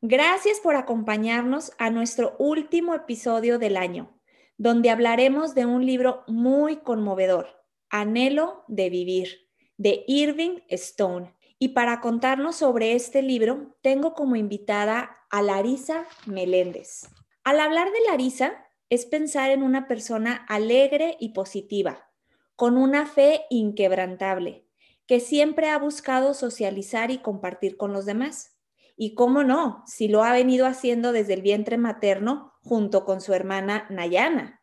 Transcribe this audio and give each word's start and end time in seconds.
gracias 0.00 0.60
por 0.60 0.76
acompañarnos 0.76 1.72
a 1.78 1.90
nuestro 1.90 2.36
último 2.38 2.94
episodio 2.94 3.58
del 3.58 3.76
año, 3.76 4.18
donde 4.56 4.90
hablaremos 4.90 5.54
de 5.54 5.66
un 5.66 5.84
libro 5.84 6.24
muy 6.26 6.76
conmovedor, 6.78 7.64
Anhelo 7.90 8.64
de 8.68 8.90
Vivir, 8.90 9.48
de 9.76 10.04
Irving 10.06 10.60
Stone. 10.68 11.34
Y 11.58 11.68
para 11.68 12.00
contarnos 12.00 12.56
sobre 12.56 12.92
este 12.92 13.22
libro, 13.22 13.76
tengo 13.82 14.14
como 14.14 14.36
invitada 14.36 15.18
a 15.30 15.42
Larisa 15.42 16.04
Meléndez. 16.26 17.08
Al 17.42 17.60
hablar 17.60 17.88
de 17.90 18.10
Larisa, 18.10 18.64
es 18.90 19.04
pensar 19.04 19.50
en 19.50 19.62
una 19.62 19.86
persona 19.86 20.46
alegre 20.48 21.16
y 21.20 21.30
positiva, 21.30 22.10
con 22.56 22.76
una 22.76 23.06
fe 23.06 23.42
inquebrantable, 23.50 24.66
que 25.06 25.20
siempre 25.20 25.68
ha 25.68 25.78
buscado 25.78 26.34
socializar 26.34 27.10
y 27.10 27.18
compartir 27.18 27.76
con 27.76 27.92
los 27.92 28.06
demás. 28.06 28.57
Y 29.00 29.14
cómo 29.14 29.44
no, 29.44 29.84
si 29.86 30.08
lo 30.08 30.24
ha 30.24 30.32
venido 30.32 30.66
haciendo 30.66 31.12
desde 31.12 31.34
el 31.34 31.40
vientre 31.40 31.78
materno 31.78 32.54
junto 32.64 33.04
con 33.04 33.20
su 33.20 33.32
hermana 33.32 33.86
Nayana. 33.90 34.60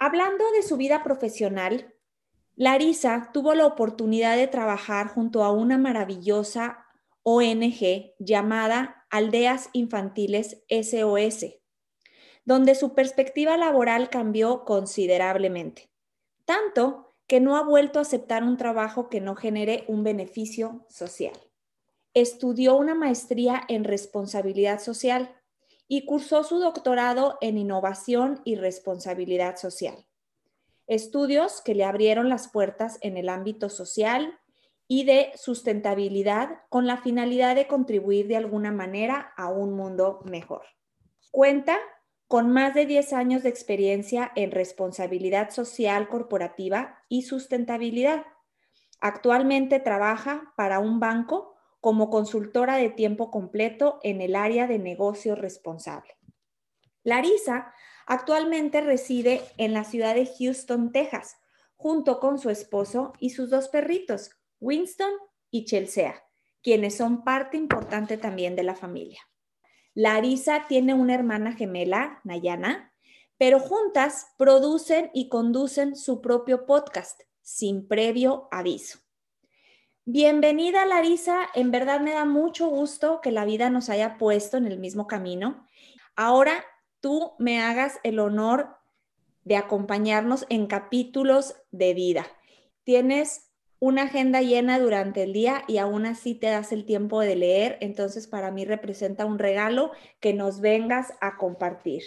Hablando 0.00 0.44
de 0.56 0.64
su 0.64 0.76
vida 0.76 1.04
profesional, 1.04 1.94
Larisa 2.56 3.30
tuvo 3.32 3.54
la 3.54 3.64
oportunidad 3.64 4.36
de 4.36 4.48
trabajar 4.48 5.06
junto 5.06 5.44
a 5.44 5.52
una 5.52 5.78
maravillosa 5.78 6.84
ONG 7.22 8.12
llamada 8.18 9.06
Aldeas 9.08 9.70
Infantiles 9.72 10.64
SOS, 10.68 11.46
donde 12.44 12.74
su 12.74 12.92
perspectiva 12.92 13.56
laboral 13.56 14.10
cambió 14.10 14.64
considerablemente, 14.64 15.92
tanto 16.44 17.14
que 17.28 17.38
no 17.38 17.56
ha 17.56 17.62
vuelto 17.62 18.00
a 18.00 18.02
aceptar 18.02 18.42
un 18.42 18.56
trabajo 18.56 19.08
que 19.08 19.20
no 19.20 19.36
genere 19.36 19.84
un 19.86 20.02
beneficio 20.02 20.84
social 20.88 21.45
estudió 22.16 22.76
una 22.76 22.94
maestría 22.94 23.62
en 23.68 23.84
responsabilidad 23.84 24.80
social 24.80 25.36
y 25.86 26.06
cursó 26.06 26.44
su 26.44 26.58
doctorado 26.58 27.36
en 27.42 27.58
innovación 27.58 28.40
y 28.42 28.56
responsabilidad 28.56 29.56
social. 29.56 30.06
Estudios 30.86 31.60
que 31.60 31.74
le 31.74 31.84
abrieron 31.84 32.30
las 32.30 32.48
puertas 32.48 32.96
en 33.02 33.18
el 33.18 33.28
ámbito 33.28 33.68
social 33.68 34.40
y 34.88 35.04
de 35.04 35.30
sustentabilidad 35.34 36.62
con 36.70 36.86
la 36.86 36.96
finalidad 36.96 37.54
de 37.54 37.66
contribuir 37.66 38.28
de 38.28 38.38
alguna 38.38 38.72
manera 38.72 39.34
a 39.36 39.50
un 39.50 39.74
mundo 39.74 40.22
mejor. 40.24 40.62
Cuenta 41.30 41.76
con 42.28 42.50
más 42.50 42.72
de 42.72 42.86
10 42.86 43.12
años 43.12 43.42
de 43.42 43.50
experiencia 43.50 44.32
en 44.36 44.52
responsabilidad 44.52 45.50
social 45.50 46.08
corporativa 46.08 46.98
y 47.10 47.22
sustentabilidad. 47.22 48.24
Actualmente 49.00 49.80
trabaja 49.80 50.54
para 50.56 50.78
un 50.78 50.98
banco 50.98 51.55
como 51.86 52.10
consultora 52.10 52.78
de 52.78 52.90
tiempo 52.90 53.30
completo 53.30 54.00
en 54.02 54.20
el 54.20 54.34
área 54.34 54.66
de 54.66 54.76
negocio 54.76 55.36
responsable. 55.36 56.18
Larisa 57.04 57.72
actualmente 58.08 58.80
reside 58.80 59.40
en 59.56 59.72
la 59.72 59.84
ciudad 59.84 60.16
de 60.16 60.26
Houston, 60.26 60.90
Texas, 60.90 61.36
junto 61.76 62.18
con 62.18 62.40
su 62.40 62.50
esposo 62.50 63.12
y 63.20 63.30
sus 63.30 63.50
dos 63.50 63.68
perritos, 63.68 64.32
Winston 64.58 65.12
y 65.52 65.64
Chelsea, 65.64 66.24
quienes 66.60 66.96
son 66.96 67.22
parte 67.22 67.56
importante 67.56 68.18
también 68.18 68.56
de 68.56 68.64
la 68.64 68.74
familia. 68.74 69.20
Larisa 69.94 70.64
tiene 70.68 70.92
una 70.92 71.14
hermana 71.14 71.52
gemela, 71.52 72.20
Nayana, 72.24 72.92
pero 73.38 73.60
juntas 73.60 74.34
producen 74.36 75.12
y 75.14 75.28
conducen 75.28 75.94
su 75.94 76.20
propio 76.20 76.66
podcast 76.66 77.22
sin 77.42 77.86
previo 77.86 78.48
aviso. 78.50 79.05
Bienvenida 80.08 80.86
Larisa, 80.86 81.48
en 81.52 81.72
verdad 81.72 82.00
me 82.00 82.12
da 82.12 82.24
mucho 82.24 82.68
gusto 82.68 83.20
que 83.20 83.32
la 83.32 83.44
vida 83.44 83.70
nos 83.70 83.90
haya 83.90 84.18
puesto 84.18 84.56
en 84.56 84.68
el 84.68 84.78
mismo 84.78 85.08
camino. 85.08 85.66
Ahora 86.14 86.64
tú 87.00 87.32
me 87.40 87.60
hagas 87.60 87.98
el 88.04 88.20
honor 88.20 88.68
de 89.42 89.56
acompañarnos 89.56 90.46
en 90.48 90.68
capítulos 90.68 91.56
de 91.72 91.92
vida. 91.92 92.24
Tienes 92.84 93.50
una 93.80 94.02
agenda 94.02 94.42
llena 94.42 94.78
durante 94.78 95.24
el 95.24 95.32
día 95.32 95.64
y 95.66 95.78
aún 95.78 96.06
así 96.06 96.36
te 96.36 96.46
das 96.46 96.70
el 96.70 96.86
tiempo 96.86 97.20
de 97.20 97.34
leer, 97.34 97.76
entonces 97.80 98.28
para 98.28 98.52
mí 98.52 98.64
representa 98.64 99.26
un 99.26 99.40
regalo 99.40 99.90
que 100.20 100.32
nos 100.32 100.60
vengas 100.60 101.14
a 101.20 101.36
compartir. 101.36 102.04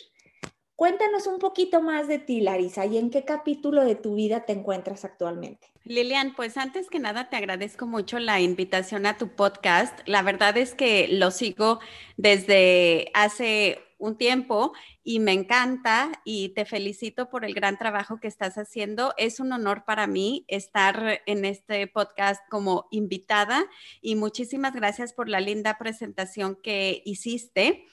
Cuéntanos 0.79 1.28
un 1.28 1.40
poquito 1.40 1.81
más 1.81 2.07
de 2.07 2.19
ti, 2.19 2.40
Larisa, 2.40 2.85
y 2.85 2.97
en 2.97 3.09
qué 3.09 3.25
capítulo 3.25 3.84
de 3.84 3.95
tu 3.95 4.16
vida 4.16 4.45
te 4.45 4.53
encuentras 4.53 5.03
actualmente. 5.03 5.67
Lilian, 5.84 6.34
pues 6.34 6.56
antes 6.56 6.90
que 6.90 7.00
nada 7.00 7.29
te 7.29 7.35
agradezco 7.35 7.85
mucho 7.85 8.17
la 8.17 8.40
invitación 8.40 9.06
a 9.06 9.18
tu 9.18 9.28
podcast. 9.28 10.00
La 10.06 10.22
verdad 10.22 10.56
es 10.56 10.75
que 10.75 11.09
lo 11.09 11.31
sigo 11.31 11.81
desde 12.16 13.12
hace 13.13 13.79
un 13.97 14.18
tiempo 14.18 14.72
y 15.03 15.19
me 15.19 15.34
encanta 15.34 16.13
y 16.23 16.53
te 16.53 16.63
felicito 16.63 17.29
por 17.29 17.44
el 17.44 17.53
gran 17.53 17.78
trabajo 17.78 18.22
que 18.22 18.29
estás 18.29 18.57
haciendo. 18.57 19.13
Es 19.18 19.41
un 19.41 19.51
honor 19.51 19.84
para 19.84 20.07
mí 20.07 20.45
estar 20.47 21.19
en 21.25 21.44
este 21.44 21.88
podcast 21.88 22.41
como 22.50 22.88
invitada 22.89 23.66
y 24.01 24.16
muchísimas 24.16 24.73
gracias 24.73 25.12
por 25.12 25.28
la 25.28 25.41
linda 25.41 25.78
presentación 25.78 26.56
que 26.56 27.01
hiciste. 27.03 27.85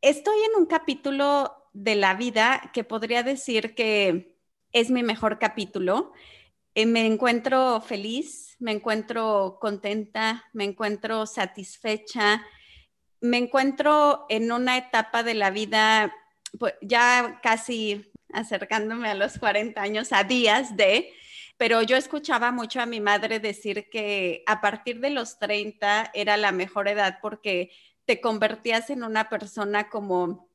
Estoy 0.00 0.36
en 0.50 0.60
un 0.60 0.66
capítulo 0.66 1.65
de 1.76 1.94
la 1.94 2.14
vida 2.14 2.70
que 2.72 2.84
podría 2.84 3.22
decir 3.22 3.74
que 3.74 4.34
es 4.72 4.90
mi 4.90 5.02
mejor 5.02 5.38
capítulo. 5.38 6.12
Eh, 6.74 6.86
me 6.86 7.04
encuentro 7.04 7.82
feliz, 7.82 8.56
me 8.58 8.72
encuentro 8.72 9.58
contenta, 9.60 10.44
me 10.54 10.64
encuentro 10.64 11.26
satisfecha, 11.26 12.44
me 13.20 13.36
encuentro 13.36 14.24
en 14.30 14.52
una 14.52 14.78
etapa 14.78 15.22
de 15.22 15.34
la 15.34 15.50
vida 15.50 16.14
pues, 16.58 16.74
ya 16.80 17.40
casi 17.42 18.10
acercándome 18.32 19.10
a 19.10 19.14
los 19.14 19.38
40 19.38 19.80
años, 19.80 20.12
a 20.12 20.24
días 20.24 20.76
de, 20.76 21.12
pero 21.58 21.82
yo 21.82 21.96
escuchaba 21.96 22.52
mucho 22.52 22.80
a 22.80 22.86
mi 22.86 23.00
madre 23.00 23.38
decir 23.38 23.90
que 23.90 24.42
a 24.46 24.62
partir 24.62 25.00
de 25.00 25.10
los 25.10 25.38
30 25.38 26.10
era 26.14 26.38
la 26.38 26.52
mejor 26.52 26.88
edad 26.88 27.18
porque 27.20 27.70
te 28.06 28.20
convertías 28.20 28.88
en 28.88 29.02
una 29.02 29.28
persona 29.28 29.90
como 29.90 30.48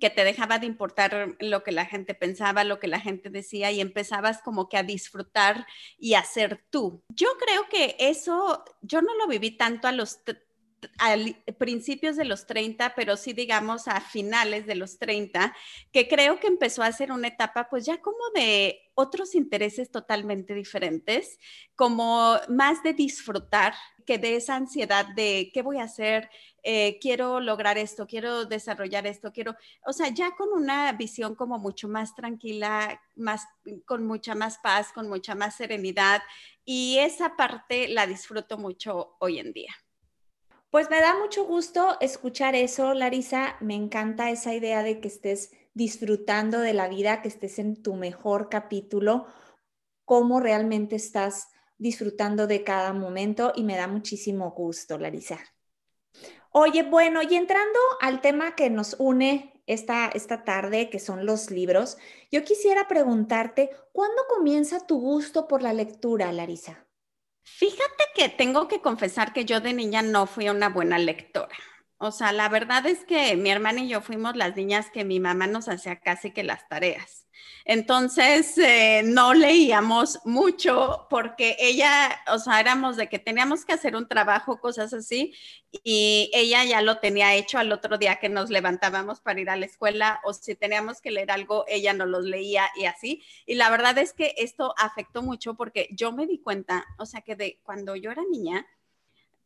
que 0.00 0.10
te 0.10 0.24
dejaba 0.24 0.58
de 0.58 0.66
importar 0.66 1.36
lo 1.40 1.62
que 1.62 1.72
la 1.72 1.84
gente 1.84 2.14
pensaba, 2.14 2.64
lo 2.64 2.80
que 2.80 2.88
la 2.88 3.00
gente 3.00 3.30
decía 3.30 3.70
y 3.70 3.80
empezabas 3.80 4.40
como 4.42 4.68
que 4.68 4.76
a 4.76 4.82
disfrutar 4.82 5.66
y 5.98 6.14
a 6.14 6.24
ser 6.24 6.64
tú. 6.70 7.04
Yo 7.08 7.28
creo 7.38 7.68
que 7.68 7.96
eso, 7.98 8.64
yo 8.80 9.02
no 9.02 9.14
lo 9.16 9.28
viví 9.28 9.50
tanto 9.50 9.86
a 9.86 9.92
los 9.92 10.20
principios 11.58 12.16
de 12.16 12.24
los 12.24 12.46
30, 12.46 12.94
pero 12.94 13.16
sí 13.16 13.32
digamos 13.32 13.88
a 13.88 14.00
finales 14.00 14.66
de 14.66 14.74
los 14.74 14.98
30, 14.98 15.54
que 15.92 16.08
creo 16.08 16.40
que 16.40 16.46
empezó 16.46 16.82
a 16.82 16.92
ser 16.92 17.12
una 17.12 17.28
etapa 17.28 17.68
pues 17.68 17.84
ya 17.84 18.00
como 18.00 18.18
de 18.34 18.80
otros 18.94 19.34
intereses 19.34 19.90
totalmente 19.90 20.54
diferentes, 20.54 21.38
como 21.74 22.36
más 22.48 22.82
de 22.82 22.94
disfrutar 22.94 23.74
que 24.06 24.18
de 24.18 24.36
esa 24.36 24.56
ansiedad 24.56 25.06
de 25.14 25.50
qué 25.52 25.62
voy 25.62 25.78
a 25.78 25.84
hacer, 25.84 26.28
eh, 26.62 26.98
quiero 27.00 27.40
lograr 27.40 27.78
esto, 27.78 28.06
quiero 28.06 28.44
desarrollar 28.44 29.06
esto, 29.06 29.32
quiero, 29.32 29.56
o 29.86 29.92
sea, 29.92 30.08
ya 30.08 30.34
con 30.36 30.50
una 30.50 30.92
visión 30.92 31.34
como 31.34 31.58
mucho 31.58 31.88
más 31.88 32.14
tranquila, 32.14 33.00
más, 33.16 33.46
con 33.86 34.06
mucha 34.06 34.34
más 34.34 34.58
paz, 34.58 34.92
con 34.92 35.08
mucha 35.08 35.34
más 35.34 35.56
serenidad 35.56 36.22
y 36.64 36.98
esa 36.98 37.36
parte 37.36 37.88
la 37.88 38.06
disfruto 38.06 38.58
mucho 38.58 39.16
hoy 39.18 39.38
en 39.38 39.52
día. 39.52 39.74
Pues 40.74 40.90
me 40.90 41.00
da 41.00 41.16
mucho 41.16 41.44
gusto 41.44 41.96
escuchar 42.00 42.56
eso, 42.56 42.94
Larisa. 42.94 43.56
Me 43.60 43.76
encanta 43.76 44.30
esa 44.30 44.54
idea 44.54 44.82
de 44.82 44.98
que 44.98 45.06
estés 45.06 45.52
disfrutando 45.72 46.58
de 46.58 46.74
la 46.74 46.88
vida, 46.88 47.22
que 47.22 47.28
estés 47.28 47.60
en 47.60 47.80
tu 47.80 47.94
mejor 47.94 48.48
capítulo, 48.48 49.26
cómo 50.04 50.40
realmente 50.40 50.96
estás 50.96 51.46
disfrutando 51.78 52.48
de 52.48 52.64
cada 52.64 52.92
momento 52.92 53.52
y 53.54 53.62
me 53.62 53.76
da 53.76 53.86
muchísimo 53.86 54.50
gusto, 54.50 54.98
Larisa. 54.98 55.38
Oye, 56.50 56.82
bueno, 56.82 57.20
y 57.22 57.36
entrando 57.36 57.78
al 58.00 58.20
tema 58.20 58.56
que 58.56 58.68
nos 58.68 58.96
une 58.98 59.62
esta, 59.66 60.08
esta 60.08 60.42
tarde, 60.42 60.90
que 60.90 60.98
son 60.98 61.24
los 61.24 61.52
libros, 61.52 61.98
yo 62.32 62.42
quisiera 62.42 62.88
preguntarte, 62.88 63.70
¿cuándo 63.92 64.24
comienza 64.28 64.84
tu 64.84 64.98
gusto 64.98 65.46
por 65.46 65.62
la 65.62 65.72
lectura, 65.72 66.32
Larisa? 66.32 66.84
Fíjate 67.44 68.04
que 68.14 68.28
tengo 68.28 68.68
que 68.68 68.80
confesar 68.80 69.32
que 69.32 69.44
yo 69.44 69.60
de 69.60 69.74
niña 69.74 70.02
no 70.02 70.26
fui 70.26 70.48
una 70.48 70.68
buena 70.68 70.98
lectora. 70.98 71.54
O 71.98 72.10
sea, 72.10 72.32
la 72.32 72.48
verdad 72.48 72.86
es 72.86 73.04
que 73.04 73.36
mi 73.36 73.50
hermana 73.50 73.80
y 73.80 73.88
yo 73.88 74.00
fuimos 74.00 74.36
las 74.36 74.56
niñas 74.56 74.90
que 74.90 75.04
mi 75.04 75.20
mamá 75.20 75.46
nos 75.46 75.68
hacía 75.68 76.00
casi 76.00 76.32
que 76.32 76.42
las 76.42 76.68
tareas. 76.68 77.24
Entonces, 77.64 78.58
eh, 78.58 79.02
no 79.04 79.32
leíamos 79.34 80.20
mucho 80.24 81.06
porque 81.08 81.56
ella, 81.58 82.20
o 82.32 82.38
sea, 82.38 82.60
éramos 82.60 82.96
de 82.96 83.08
que 83.08 83.18
teníamos 83.18 83.64
que 83.64 83.72
hacer 83.72 83.96
un 83.96 84.06
trabajo, 84.08 84.60
cosas 84.60 84.92
así, 84.92 85.34
y 85.72 86.30
ella 86.34 86.64
ya 86.64 86.82
lo 86.82 86.98
tenía 86.98 87.34
hecho 87.34 87.58
al 87.58 87.72
otro 87.72 87.96
día 87.98 88.16
que 88.16 88.28
nos 88.28 88.50
levantábamos 88.50 89.20
para 89.20 89.40
ir 89.40 89.50
a 89.50 89.56
la 89.56 89.66
escuela, 89.66 90.20
o 90.24 90.32
si 90.34 90.54
teníamos 90.54 91.00
que 91.00 91.10
leer 91.10 91.30
algo, 91.30 91.64
ella 91.68 91.92
nos 91.94 92.08
los 92.08 92.24
leía 92.24 92.68
y 92.76 92.84
así. 92.84 93.22
Y 93.46 93.54
la 93.54 93.70
verdad 93.70 93.96
es 93.98 94.12
que 94.12 94.34
esto 94.36 94.74
afectó 94.76 95.22
mucho 95.22 95.54
porque 95.54 95.88
yo 95.92 96.12
me 96.12 96.26
di 96.26 96.38
cuenta, 96.40 96.84
o 96.98 97.06
sea, 97.06 97.22
que 97.22 97.36
de 97.36 97.60
cuando 97.62 97.96
yo 97.96 98.10
era 98.10 98.22
niña, 98.30 98.66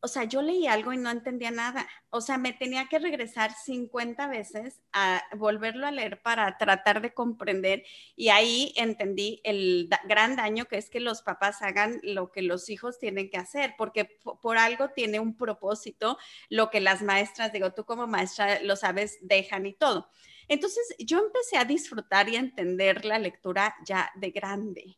o 0.01 0.09
sea, 0.09 0.25
yo 0.25 0.43
leí 0.43 0.67
algo 0.67 0.93
y 0.93 0.97
no 0.97 1.11
entendía 1.11 1.51
nada. 1.51 1.89
O 2.11 2.21
sea, 2.21 2.39
me 2.39 2.53
tenía 2.53 2.87
que 2.89 2.99
regresar 2.99 3.53
50 3.53 4.29
veces 4.29 4.81
a 4.93 5.23
volverlo 5.37 5.87
a 5.87 5.91
leer 5.91 6.23
para 6.23 6.57
tratar 6.57 7.03
de 7.03 7.13
comprender 7.15 7.83
y 8.15 8.29
ahí 8.29 8.73
entendí 8.77 9.41
el 9.45 9.89
gran 10.05 10.37
daño 10.37 10.67
que 10.67 10.79
es 10.79 10.89
que 10.89 11.01
los 11.01 11.23
papás 11.23 11.63
hagan 11.63 12.01
lo 12.03 12.31
que 12.31 12.43
los 12.43 12.69
hijos 12.71 12.99
tienen 12.99 13.29
que 13.31 13.39
hacer, 13.39 13.75
porque 13.77 14.05
por 14.43 14.59
algo 14.59 14.91
tiene 14.91 15.21
un 15.21 15.37
propósito 15.37 16.19
lo 16.49 16.71
que 16.71 16.81
las 16.81 17.03
maestras, 17.03 17.53
digo, 17.53 17.73
tú 17.73 17.85
como 17.85 18.07
maestra 18.07 18.61
lo 18.63 18.77
sabes, 18.77 19.19
dejan 19.23 19.67
y 19.67 19.75
todo. 19.75 20.11
Entonces, 20.49 20.95
yo 20.99 21.19
empecé 21.19 21.59
a 21.59 21.65
disfrutar 21.65 22.29
y 22.29 22.37
a 22.37 22.41
entender 22.41 23.05
la 23.05 23.19
lectura 23.19 23.75
ya 23.85 24.11
de 24.15 24.31
grande 24.31 24.98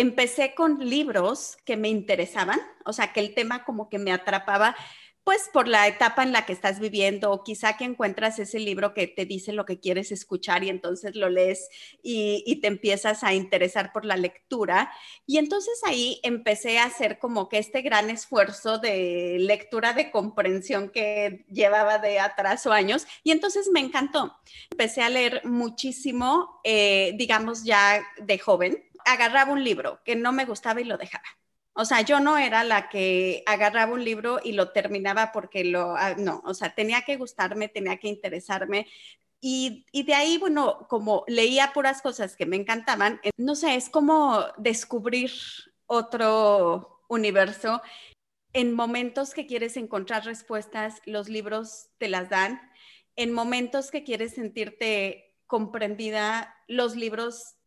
empecé 0.00 0.54
con 0.54 0.78
libros 0.88 1.56
que 1.64 1.76
me 1.76 1.88
interesaban, 1.88 2.60
o 2.84 2.92
sea, 2.92 3.12
que 3.12 3.20
el 3.20 3.34
tema 3.34 3.64
como 3.64 3.88
que 3.88 3.98
me 3.98 4.12
atrapaba, 4.12 4.76
pues 5.24 5.50
por 5.52 5.68
la 5.68 5.86
etapa 5.86 6.22
en 6.22 6.32
la 6.32 6.46
que 6.46 6.54
estás 6.54 6.80
viviendo, 6.80 7.30
o 7.30 7.44
quizá 7.44 7.76
que 7.76 7.84
encuentras 7.84 8.38
ese 8.38 8.58
libro 8.60 8.94
que 8.94 9.06
te 9.06 9.26
dice 9.26 9.52
lo 9.52 9.66
que 9.66 9.78
quieres 9.78 10.10
escuchar 10.10 10.64
y 10.64 10.70
entonces 10.70 11.16
lo 11.16 11.28
lees 11.28 11.68
y, 12.02 12.60
te 12.62 12.68
empiezas 12.68 13.22
a 13.22 13.34
interesar 13.34 13.92
por 13.92 14.06
la 14.06 14.16
lectura. 14.16 14.90
Y 15.26 15.36
entonces 15.36 15.82
ahí 15.84 16.18
empecé 16.22 16.78
a 16.78 16.84
hacer 16.84 17.18
como 17.18 17.50
que 17.50 17.58
este 17.58 17.82
gran 17.82 18.08
esfuerzo 18.08 18.78
de 18.78 19.36
lectura, 19.38 19.92
de 19.92 20.10
comprensión 20.10 20.88
que 20.88 21.44
llevaba 21.50 21.98
de 21.98 22.20
atrás 22.20 22.64
o 22.66 22.72
años. 22.72 23.06
Y 23.22 23.32
entonces 23.32 23.68
me 23.70 23.80
encantó. 23.80 24.34
Empecé 24.70 25.02
a 25.02 25.10
leer 25.10 25.42
muchísimo, 25.44 26.58
eh, 26.64 27.12
digamos 27.18 27.64
ya 27.64 28.02
de 28.16 28.38
joven, 28.38 28.87
agarraba 29.12 29.52
un 29.52 29.64
libro 29.64 30.00
que 30.04 30.16
no 30.16 30.32
me 30.32 30.44
gustaba 30.44 30.80
y 30.80 30.84
lo 30.84 30.98
dejaba. 30.98 31.24
O 31.74 31.84
sea, 31.84 32.00
yo 32.02 32.18
no 32.20 32.38
era 32.38 32.64
la 32.64 32.88
que 32.88 33.42
agarraba 33.46 33.92
un 33.92 34.04
libro 34.04 34.40
y 34.42 34.52
lo 34.52 34.70
terminaba 34.72 35.30
porque 35.32 35.64
lo, 35.64 35.96
ah, 35.96 36.14
no, 36.18 36.42
o 36.44 36.52
sea, 36.52 36.74
tenía 36.74 37.02
que 37.02 37.16
gustarme, 37.16 37.68
tenía 37.68 37.98
que 37.98 38.08
interesarme. 38.08 38.88
Y, 39.40 39.86
y, 39.92 40.02
de 40.02 40.14
ahí, 40.14 40.38
bueno, 40.38 40.86
como 40.88 41.24
leía 41.28 41.72
puras 41.72 42.02
cosas 42.02 42.34
que 42.34 42.46
me 42.46 42.56
encantaban, 42.56 43.20
eh, 43.22 43.30
no 43.36 43.54
sé, 43.54 43.76
es 43.76 43.88
como 43.90 44.44
descubrir 44.56 45.30
otro 45.86 47.02
universo. 47.08 47.80
En 48.52 48.74
momentos 48.74 49.32
que 49.32 49.46
quieres 49.46 49.76
encontrar 49.76 50.24
respuestas, 50.24 51.00
los 51.06 51.28
libros 51.28 51.90
te 51.98 52.08
las 52.08 52.28
dan. 52.28 52.60
En 53.14 53.32
momentos 53.32 53.92
que 53.92 54.02
quieres 54.02 54.34
sentirte 54.34 55.36
comprendida, 55.46 56.56
los 56.66 56.96
libros 56.96 57.57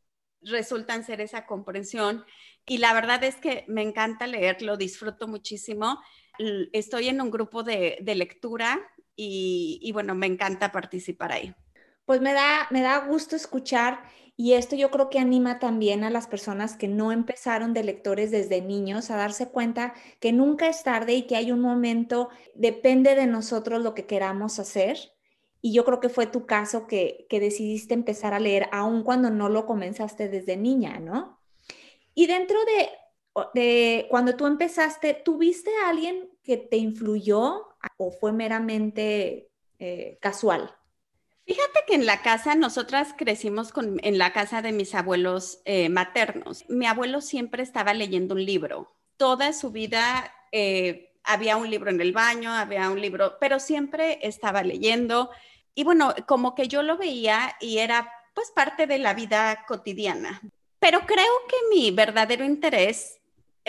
resultan 0.41 1.03
ser 1.03 1.21
esa 1.21 1.45
comprensión. 1.45 2.25
Y 2.65 2.77
la 2.77 2.93
verdad 2.93 3.23
es 3.23 3.35
que 3.35 3.65
me 3.67 3.81
encanta 3.81 4.27
leer, 4.27 4.61
lo 4.61 4.77
disfruto 4.77 5.27
muchísimo. 5.27 5.99
Estoy 6.73 7.09
en 7.09 7.21
un 7.21 7.31
grupo 7.31 7.63
de, 7.63 7.97
lectura 8.15 8.79
y, 9.15 9.89
bueno, 9.93 10.15
me 10.15 10.27
encanta 10.27 10.71
participar 10.71 11.31
ahí. 11.31 11.53
Pues 12.05 12.21
me 12.21 12.33
da, 12.33 12.67
me 12.71 12.81
da 12.81 13.05
gusto 13.05 13.35
escuchar 13.35 14.03
y 14.35 14.53
esto 14.53 14.75
yo 14.75 14.89
creo 14.89 15.09
que 15.09 15.19
anima 15.19 15.59
también 15.59 16.03
a 16.03 16.09
las 16.09 16.27
personas 16.27 16.75
que 16.75 16.87
no 16.87 17.11
empezaron 17.11 17.73
de 17.73 17.83
lectores 17.83 18.31
desde 18.31 18.61
niños 18.61 19.11
a 19.11 19.17
darse 19.17 19.49
cuenta 19.49 19.93
que 20.19 20.33
nunca 20.33 20.67
es 20.67 20.83
tarde 20.83 21.13
y 21.13 21.27
que 21.27 21.35
hay 21.35 21.51
un 21.51 21.61
momento, 21.61 22.29
depende 22.55 23.13
de 23.13 23.27
nosotros 23.27 23.83
lo 23.83 23.93
que 23.93 24.07
queramos 24.07 24.57
hacer 24.57 24.97
y 25.61 25.73
yo 25.73 25.85
creo 25.85 25.99
que 25.99 26.09
fue 26.09 26.25
tu 26.25 26.45
caso 26.45 26.87
que, 26.87 27.27
decidiste 27.29 27.93
empezar 27.93 28.33
a 28.33 28.39
leer 28.39 28.67
aun 28.71 29.03
cuando 29.03 29.29
no 29.29 29.47
lo 29.47 29.65
comenzaste 29.65 30.27
desde 30.27 30.57
niña, 30.57 30.99
¿no? 30.99 31.39
Y 32.15 32.27
dentro 32.27 32.57
de, 32.65 32.89
de 33.53 34.07
cuando 34.09 34.35
tú 34.35 34.47
empezaste, 34.47 35.13
¿tuviste 35.13 35.69
a 35.83 35.89
alguien 35.89 36.29
que 36.43 36.57
te 36.57 36.77
influyó 36.77 37.67
o 37.97 38.11
fue 38.11 38.33
meramente 38.33 39.51
eh, 39.79 40.17
casual? 40.19 40.75
Fíjate 41.45 41.79
que 41.87 41.95
en 41.95 42.05
la 42.05 42.21
casa, 42.21 42.55
nosotras 42.55 43.13
crecimos 43.17 43.71
con, 43.71 43.99
en 44.03 44.17
la 44.17 44.33
casa 44.33 44.61
de 44.61 44.71
mis 44.71 44.95
abuelos 44.95 45.61
eh, 45.65 45.89
maternos. 45.89 46.65
Mi 46.69 46.85
abuelo 46.85 47.21
siempre 47.21 47.61
estaba 47.61 47.93
leyendo 47.93 48.35
un 48.35 48.45
libro. 48.45 48.95
Toda 49.17 49.53
su 49.53 49.71
vida 49.71 50.33
eh, 50.51 51.11
había 51.23 51.57
un 51.57 51.69
libro 51.69 51.89
en 51.89 52.01
el 52.01 52.13
baño, 52.13 52.51
había 52.51 52.89
un 52.89 53.01
libro, 53.01 53.37
pero 53.39 53.59
siempre 53.59 54.19
estaba 54.21 54.63
leyendo 54.63 55.29
y 55.75 55.83
bueno, 55.83 56.13
como 56.27 56.55
que 56.55 56.67
yo 56.67 56.83
lo 56.83 56.97
veía 56.97 57.55
y 57.59 57.79
era 57.79 58.11
pues 58.33 58.51
parte 58.51 58.87
de 58.87 58.99
la 58.99 59.13
vida 59.13 59.65
cotidiana. 59.67 60.41
Pero 60.79 61.01
creo 61.01 61.31
que 61.47 61.55
mi 61.69 61.91
verdadero 61.91 62.43
interés, 62.43 63.19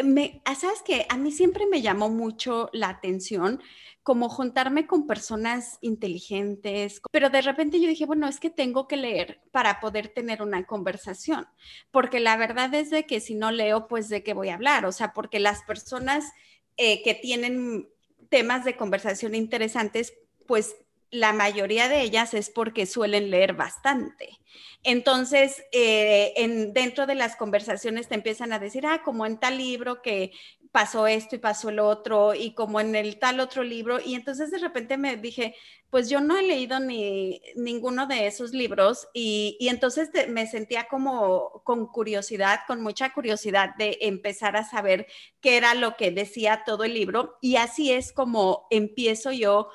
me, 0.03 0.41
ah, 0.45 0.55
sabes 0.55 0.83
que 0.83 1.07
a 1.09 1.17
mí 1.17 1.31
siempre 1.31 1.67
me 1.67 1.83
llamó 1.83 2.09
mucho 2.09 2.71
la 2.73 2.89
atención 2.89 3.61
como 4.03 4.29
juntarme 4.29 4.87
con 4.87 5.07
personas 5.07 5.79
inteligentes, 5.81 7.01
pero 7.13 7.31
de 7.31 7.41
repente 7.41 7.81
yo 7.81 7.89
dije, 7.89 8.07
bueno, 8.07 8.27
es 8.27 8.41
que 8.41 8.51
tengo 8.51 8.89
que 8.89 8.97
leer 8.97 9.41
para 9.53 9.79
poder 9.79 10.09
tener 10.09 10.43
una 10.43 10.67
conversación, 10.67 11.47
porque 11.93 12.19
la 12.19 12.37
verdad 12.37 12.75
es 12.75 12.91
de 12.91 13.07
que 13.07 13.21
si 13.21 13.35
no 13.35 13.53
leo, 13.53 13.87
pues 13.87 14.09
de 14.09 14.25
qué 14.25 14.35
voy 14.35 14.49
a 14.49 14.55
hablar, 14.55 14.87
o 14.87 14.93
sea, 14.93 15.13
porque 15.13 15.39
las 15.39 15.63
personas 15.63 16.33
eh, 16.77 17.03
que 17.05 17.15
tienen 17.15 17.89
temas 18.29 18.65
de 18.65 18.77
conversación 18.77 19.35
interesantes, 19.37 20.15
pues 20.49 20.75
la 21.13 21.33
mayoría 21.33 21.89
de 21.89 22.01
ellas 22.01 22.35
es 22.35 22.51
porque 22.51 22.87
suelen 22.87 23.31
leer 23.31 23.53
bastante. 23.53 24.41
Entonces, 24.83 25.63
eh, 25.71 26.33
en, 26.37 26.73
dentro 26.73 27.07
de 27.07 27.15
las 27.15 27.37
conversaciones 27.37 28.09
te 28.09 28.15
empiezan 28.17 28.53
a 28.53 28.59
decir, 28.59 28.87
ah, 28.87 29.03
como 29.05 29.27
en 29.27 29.39
tal 29.39 29.59
libro 29.59 30.03
que 30.03 30.33
pasó 30.73 31.07
esto 31.07 31.37
y 31.37 31.39
pasó 31.39 31.69
el 31.69 31.79
otro, 31.79 32.35
y 32.35 32.55
como 32.55 32.81
en 32.81 32.97
el 32.97 33.19
tal 33.19 33.41
otro 33.41 33.63
libro. 33.63 34.01
Y 34.05 34.15
entonces 34.15 34.51
de 34.51 34.59
repente 34.59 34.97
me 34.97 35.19
dije, 35.19 35.55
pues 35.91 36.09
yo 36.09 36.23
no 36.23 36.39
he 36.39 36.43
leído 36.43 36.81
ni 36.81 37.43
ninguno 37.55 38.07
de 38.07 38.27
esos 38.27 38.53
libros 38.53 39.07
y, 39.13 39.59
entonces 39.61 40.09
me 40.31 40.47
sentía 40.47 40.89
como 40.89 41.63
con 41.65 41.87
curiosidad, 41.87 42.61
con 42.67 42.81
mucha 42.81 43.13
curiosidad 43.13 43.77
de 43.77 43.99
empezar 44.01 44.57
a 44.57 44.65
saber 44.65 45.07
qué 45.43 45.59
era 45.59 45.75
lo 45.75 45.97
que 45.99 46.11
decía 46.11 46.63
todo 46.65 46.85
el 46.85 46.95
libro. 46.95 47.37
Y 47.43 47.57
así 47.57 47.93
es 47.93 48.13
como 48.13 48.67
empiezo 48.71 49.31
yo 49.33 49.69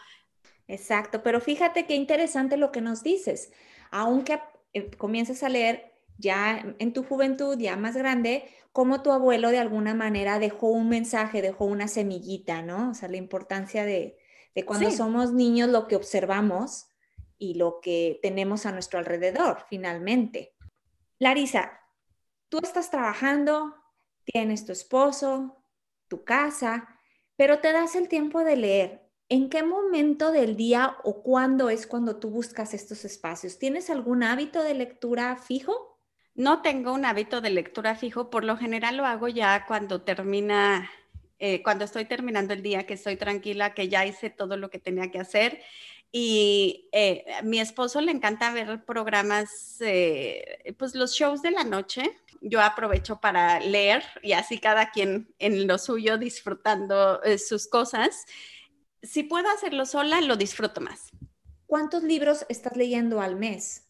Exacto, 0.67 1.23
pero 1.23 1.39
fíjate 1.39 1.85
qué 1.85 1.95
interesante 1.95 2.57
lo 2.57 2.71
que 2.71 2.81
nos 2.81 3.03
dices. 3.03 3.51
Aunque 3.91 4.39
eh, 4.73 4.91
comiences 4.97 5.43
a 5.43 5.49
leer 5.49 5.93
ya 6.17 6.75
en 6.79 6.93
tu 6.93 7.03
juventud, 7.03 7.57
ya 7.57 7.75
más 7.77 7.95
grande, 7.95 8.49
como 8.71 9.01
tu 9.01 9.11
abuelo 9.11 9.49
de 9.49 9.59
alguna 9.59 9.93
manera 9.93 10.39
dejó 10.39 10.67
un 10.67 10.89
mensaje, 10.89 11.41
dejó 11.41 11.65
una 11.65 11.87
semillita, 11.87 12.61
¿no? 12.61 12.91
O 12.91 12.93
sea, 12.93 13.09
la 13.09 13.17
importancia 13.17 13.85
de, 13.85 14.17
cuando 14.65 14.91
somos 14.91 15.33
niños 15.33 15.69
lo 15.69 15.87
que 15.87 15.95
observamos 15.95 16.87
y 17.37 17.53
lo 17.53 17.79
que 17.81 18.19
tenemos 18.21 18.65
a 18.65 18.71
nuestro 18.71 18.99
alrededor, 18.99 19.65
finalmente. 19.69 20.55
Larisa, 21.19 21.79
tú 22.49 22.59
estás 22.61 22.89
trabajando, 22.89 23.75
tienes 24.23 24.65
tu 24.65 24.71
esposo, 24.71 25.63
tu 26.07 26.23
casa, 26.23 26.99
pero 27.35 27.59
te 27.59 27.71
das 27.71 27.95
el 27.95 28.07
tiempo 28.07 28.43
de 28.43 28.55
leer. 28.55 29.06
¿En 29.29 29.49
qué 29.49 29.61
momento 29.61 30.31
del 30.31 30.55
día 30.55 30.95
o 31.03 31.21
cuándo 31.21 31.69
es 31.69 31.85
cuando 31.85 32.15
tú 32.15 32.29
buscas 32.29 32.73
estos 32.73 33.03
espacios? 33.03 33.59
¿Tienes 33.59 33.89
algún 33.89 34.23
hábito 34.23 34.63
de 34.63 34.73
lectura 34.73 35.35
fijo? 35.35 35.99
No 36.33 36.61
tengo 36.61 36.93
un 36.93 37.03
hábito 37.03 37.41
de 37.41 37.49
lectura 37.49 37.95
fijo, 37.95 38.29
por 38.29 38.45
lo 38.45 38.55
general 38.55 38.95
lo 38.95 39.05
hago 39.05 39.27
ya 39.27 39.65
cuando 39.65 40.01
termina, 40.01 40.89
eh, 41.39 41.61
cuando 41.61 41.83
estoy 41.83 42.05
terminando 42.05 42.53
el 42.53 42.61
día, 42.61 42.85
que 42.85 42.93
estoy 42.93 43.17
tranquila, 43.17 43.73
que 43.73 43.89
ya 43.89 44.05
hice 44.05 44.29
todo 44.29 44.55
lo 44.55 44.69
que 44.69 44.79
tenía 44.79 45.11
que 45.11 45.19
hacer. 45.19 45.61
Y 46.09 46.87
eh, 46.93 47.25
a 47.37 47.41
mi 47.41 47.59
esposo 47.59 47.99
le 47.99 48.13
encanta 48.13 48.53
ver 48.53 48.85
programas, 48.85 49.81
eh, 49.81 50.73
pues 50.77 50.95
los 50.95 51.11
shows 51.15 51.41
de 51.41 51.51
la 51.51 51.65
noche. 51.65 52.17
Yo 52.39 52.61
aprovecho 52.61 53.19
para 53.19 53.59
leer 53.59 54.03
y 54.21 54.31
así 54.33 54.59
cada 54.59 54.91
quien 54.91 55.33
en 55.39 55.67
lo 55.67 55.77
suyo 55.77 56.17
disfrutando 56.17 57.19
sus 57.37 57.67
cosas 57.67 58.25
si 59.07 59.23
puedo 59.23 59.49
hacerlo 59.49 59.85
sola, 59.85 60.21
lo 60.21 60.35
disfruto 60.35 60.81
más. 60.81 61.09
¿Cuántos 61.65 62.03
libros 62.03 62.45
estás 62.49 62.75
leyendo 62.77 63.21
al 63.21 63.35
mes? 63.35 63.83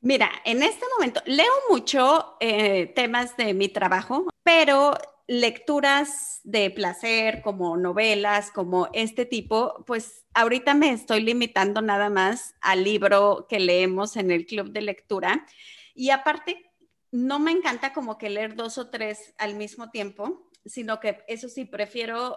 Mira, 0.00 0.30
en 0.44 0.62
este 0.62 0.84
momento 0.96 1.20
leo 1.26 1.52
mucho 1.68 2.36
eh, 2.40 2.86
temas 2.94 3.36
de 3.36 3.54
mi 3.54 3.68
trabajo, 3.68 4.28
pero 4.42 4.94
lecturas 5.26 6.40
de 6.44 6.70
placer, 6.70 7.42
como 7.42 7.76
novelas, 7.76 8.50
como 8.52 8.88
este 8.92 9.26
tipo, 9.26 9.84
pues 9.86 10.24
ahorita 10.34 10.74
me 10.74 10.90
estoy 10.90 11.20
limitando 11.22 11.82
nada 11.82 12.10
más 12.10 12.54
al 12.60 12.84
libro 12.84 13.46
que 13.48 13.58
leemos 13.58 14.16
en 14.16 14.30
el 14.30 14.46
club 14.46 14.70
de 14.70 14.82
lectura. 14.82 15.46
Y 15.94 16.10
aparte, 16.10 16.70
no 17.10 17.38
me 17.38 17.50
encanta 17.50 17.92
como 17.92 18.18
que 18.18 18.30
leer 18.30 18.54
dos 18.54 18.78
o 18.78 18.90
tres 18.90 19.34
al 19.38 19.56
mismo 19.56 19.90
tiempo, 19.90 20.50
sino 20.64 21.00
que 21.00 21.24
eso 21.26 21.48
sí, 21.48 21.64
prefiero 21.64 22.36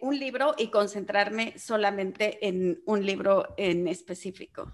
un 0.00 0.18
libro 0.18 0.54
y 0.56 0.68
concentrarme 0.68 1.58
solamente 1.58 2.46
en 2.46 2.82
un 2.86 3.04
libro 3.04 3.54
en 3.56 3.88
específico. 3.88 4.72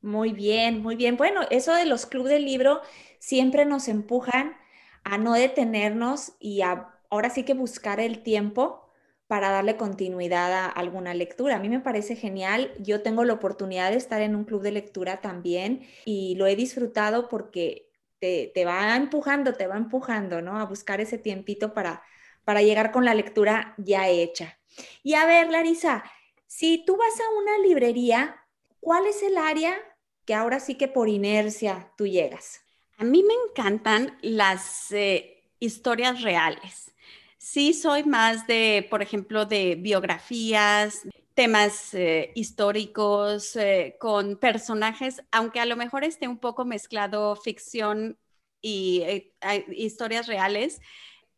Muy 0.00 0.32
bien, 0.32 0.80
muy 0.82 0.96
bien. 0.96 1.16
Bueno, 1.16 1.42
eso 1.50 1.74
de 1.74 1.86
los 1.86 2.06
clubes 2.06 2.32
de 2.32 2.40
libro 2.40 2.80
siempre 3.18 3.64
nos 3.64 3.88
empujan 3.88 4.56
a 5.04 5.18
no 5.18 5.34
detenernos 5.34 6.32
y 6.38 6.60
ahora 6.62 7.30
sí 7.30 7.44
que 7.44 7.54
buscar 7.54 8.00
el 8.00 8.22
tiempo 8.22 8.88
para 9.26 9.50
darle 9.50 9.76
continuidad 9.76 10.52
a 10.52 10.66
alguna 10.66 11.14
lectura. 11.14 11.56
A 11.56 11.58
mí 11.60 11.68
me 11.68 11.80
parece 11.80 12.16
genial. 12.16 12.72
Yo 12.78 13.02
tengo 13.02 13.24
la 13.24 13.34
oportunidad 13.34 13.90
de 13.90 13.98
estar 13.98 14.22
en 14.22 14.34
un 14.34 14.44
club 14.44 14.62
de 14.62 14.72
lectura 14.72 15.20
también 15.20 15.86
y 16.04 16.34
lo 16.36 16.46
he 16.46 16.56
disfrutado 16.56 17.28
porque 17.28 17.90
te, 18.18 18.64
va 18.64 18.96
empujando, 18.96 19.52
te 19.52 19.66
va 19.66 19.76
empujando, 19.76 20.40
¿no? 20.42 20.58
A 20.58 20.64
buscar 20.64 21.00
ese 21.00 21.18
tiempito 21.18 21.74
para, 21.74 22.02
para 22.48 22.62
llegar 22.62 22.92
con 22.92 23.04
la 23.04 23.12
lectura 23.12 23.74
ya 23.76 24.08
hecha. 24.08 24.58
Y 25.02 25.12
a 25.12 25.26
ver, 25.26 25.50
Larisa, 25.50 26.02
si 26.46 26.82
tú 26.86 26.96
vas 26.96 27.20
a 27.20 27.38
una 27.38 27.58
librería, 27.58 28.42
¿cuál 28.80 29.06
es 29.06 29.22
el 29.22 29.36
área 29.36 29.76
que 30.24 30.32
ahora 30.32 30.58
sí 30.58 30.76
que 30.76 30.88
por 30.88 31.10
inercia 31.10 31.92
tú 31.98 32.06
llegas? 32.06 32.62
A 32.96 33.04
mí 33.04 33.22
me 33.22 33.34
encantan 33.34 34.16
las 34.22 34.90
eh, 34.92 35.44
historias 35.60 36.22
reales. 36.22 36.90
Sí, 37.36 37.74
soy 37.74 38.04
más 38.04 38.46
de, 38.46 38.86
por 38.88 39.02
ejemplo, 39.02 39.44
de 39.44 39.74
biografías, 39.74 41.02
temas 41.34 41.92
eh, 41.92 42.32
históricos 42.34 43.56
eh, 43.56 43.96
con 44.00 44.38
personajes, 44.38 45.22
aunque 45.32 45.60
a 45.60 45.66
lo 45.66 45.76
mejor 45.76 46.02
esté 46.02 46.26
un 46.28 46.38
poco 46.38 46.64
mezclado 46.64 47.36
ficción 47.36 48.18
y 48.62 49.04
historias 49.76 50.26
reales, 50.26 50.80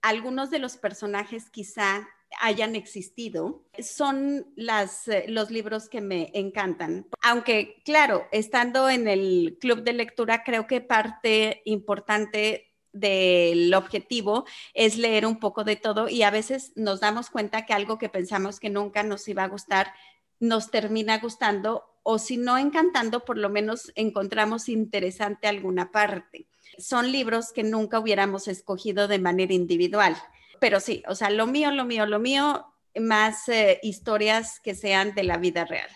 algunos 0.02 0.50
de 0.50 0.58
los 0.58 0.76
personajes 0.76 1.50
quizá 1.50 2.08
hayan 2.40 2.76
existido, 2.76 3.64
son 3.80 4.46
las, 4.56 5.08
eh, 5.08 5.24
los 5.28 5.50
libros 5.50 5.88
que 5.88 6.00
me 6.00 6.30
encantan. 6.34 7.06
Aunque, 7.22 7.82
claro, 7.84 8.26
estando 8.30 8.88
en 8.88 9.08
el 9.08 9.58
club 9.60 9.82
de 9.82 9.92
lectura, 9.92 10.44
creo 10.44 10.66
que 10.66 10.80
parte 10.80 11.62
importante 11.64 12.68
del 12.92 13.72
objetivo 13.74 14.44
es 14.74 14.96
leer 14.96 15.26
un 15.26 15.38
poco 15.38 15.64
de 15.64 15.76
todo 15.76 16.08
y 16.08 16.22
a 16.22 16.30
veces 16.30 16.72
nos 16.74 17.00
damos 17.00 17.30
cuenta 17.30 17.64
que 17.64 17.72
algo 17.72 17.98
que 17.98 18.08
pensamos 18.08 18.58
que 18.58 18.70
nunca 18.70 19.02
nos 19.02 19.28
iba 19.28 19.44
a 19.44 19.48
gustar 19.48 19.92
nos 20.40 20.70
termina 20.70 21.18
gustando 21.18 21.84
o 22.02 22.18
si 22.18 22.36
no 22.38 22.56
encantando, 22.58 23.24
por 23.24 23.36
lo 23.36 23.50
menos 23.50 23.92
encontramos 23.94 24.68
interesante 24.68 25.46
alguna 25.46 25.92
parte. 25.92 26.48
Son 26.78 27.10
libros 27.12 27.52
que 27.52 27.62
nunca 27.62 27.98
hubiéramos 27.98 28.48
escogido 28.48 29.08
de 29.08 29.18
manera 29.18 29.52
individual 29.52 30.16
pero 30.60 30.78
sí, 30.78 31.02
o 31.08 31.16
sea, 31.16 31.30
lo 31.30 31.46
mío, 31.46 31.72
lo 31.72 31.84
mío, 31.84 32.06
lo 32.06 32.20
mío, 32.20 32.66
más 33.00 33.48
eh, 33.48 33.80
historias 33.82 34.60
que 34.60 34.74
sean 34.74 35.14
de 35.14 35.24
la 35.24 35.38
vida 35.38 35.64
real. 35.64 35.88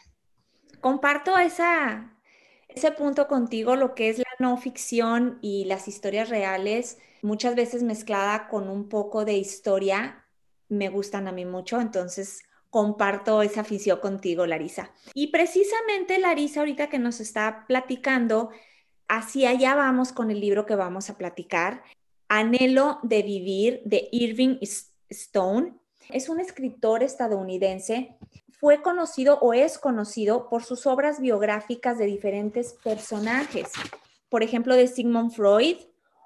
Comparto 0.81 1.39
esa, 1.39 2.17
ese 2.69 2.91
punto 2.91 3.29
contigo, 3.29 3.77
lo 3.77 3.95
que 3.95 4.09
es 4.09 4.19
la 4.19 4.25
no 4.39 4.57
ficción 4.57 5.39
y 5.43 5.67
las 5.67 5.87
historias 5.87 6.31
reales, 6.31 6.99
muchas 7.23 7.55
veces 7.55 7.83
mezclada 7.83 8.49
con 8.49 8.69
un 8.69 8.89
poco 8.89 9.25
de 9.25 9.35
historia, 9.35 10.25
me 10.69 10.89
gustan 10.89 11.29
a 11.29 11.33
mí 11.33 11.45
mucho, 11.45 11.81
entonces 11.81 12.41
comparto 12.71 13.43
esa 13.43 13.61
afición 13.61 14.01
contigo, 14.01 14.47
Larisa. 14.47 14.91
Y 15.15 15.29
precisamente, 15.29 16.19
Larisa, 16.19 16.61
ahorita 16.61 16.89
que 16.89 16.99
nos 16.99 17.21
está 17.21 17.67
platicando, 17.69 18.51
así 19.09 19.47
allá 19.47 19.75
vamos 19.75 20.13
con 20.13 20.31
el 20.31 20.41
libro 20.41 20.67
que 20.67 20.77
vamos 20.77 21.11
a 21.11 21.17
platicar. 21.17 21.83
Anhelo 22.29 22.99
de 23.03 23.23
Vivir 23.23 23.83
de 23.85 24.09
Irving 24.11 24.59
Stone. 25.09 25.75
Es 26.11 26.29
un 26.29 26.41
escritor 26.41 27.03
estadounidense. 27.03 28.17
Fue 28.59 28.83
conocido 28.83 29.39
o 29.41 29.53
es 29.53 29.79
conocido 29.79 30.49
por 30.49 30.65
sus 30.65 30.87
obras 30.87 31.21
biográficas 31.21 31.99
de 31.99 32.07
diferentes 32.07 32.75
personajes. 32.83 33.71
Por 34.29 34.43
ejemplo, 34.43 34.75
de 34.75 34.89
Sigmund 34.89 35.33
Freud, 35.33 35.77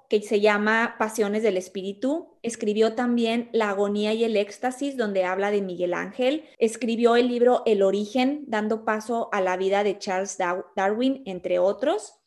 que 0.09 0.21
se 0.21 0.39
llama 0.39 0.95
Pasiones 0.97 1.43
del 1.43 1.57
Espíritu. 1.57 2.37
Escribió 2.41 2.95
también 2.95 3.49
La 3.51 3.69
agonía 3.69 4.13
y 4.13 4.23
el 4.23 4.37
éxtasis, 4.37 4.97
donde 4.97 5.25
habla 5.25 5.51
de 5.51 5.61
Miguel 5.61 5.93
Ángel. 5.93 6.45
Escribió 6.57 7.15
el 7.15 7.27
libro 7.27 7.61
El 7.65 7.83
origen, 7.83 8.45
dando 8.47 8.85
paso 8.85 9.29
a 9.31 9.41
la 9.41 9.57
vida 9.57 9.83
de 9.83 9.99
Charles 9.99 10.37
Darwin, 10.75 11.21
entre 11.25 11.59
otros 11.59 12.18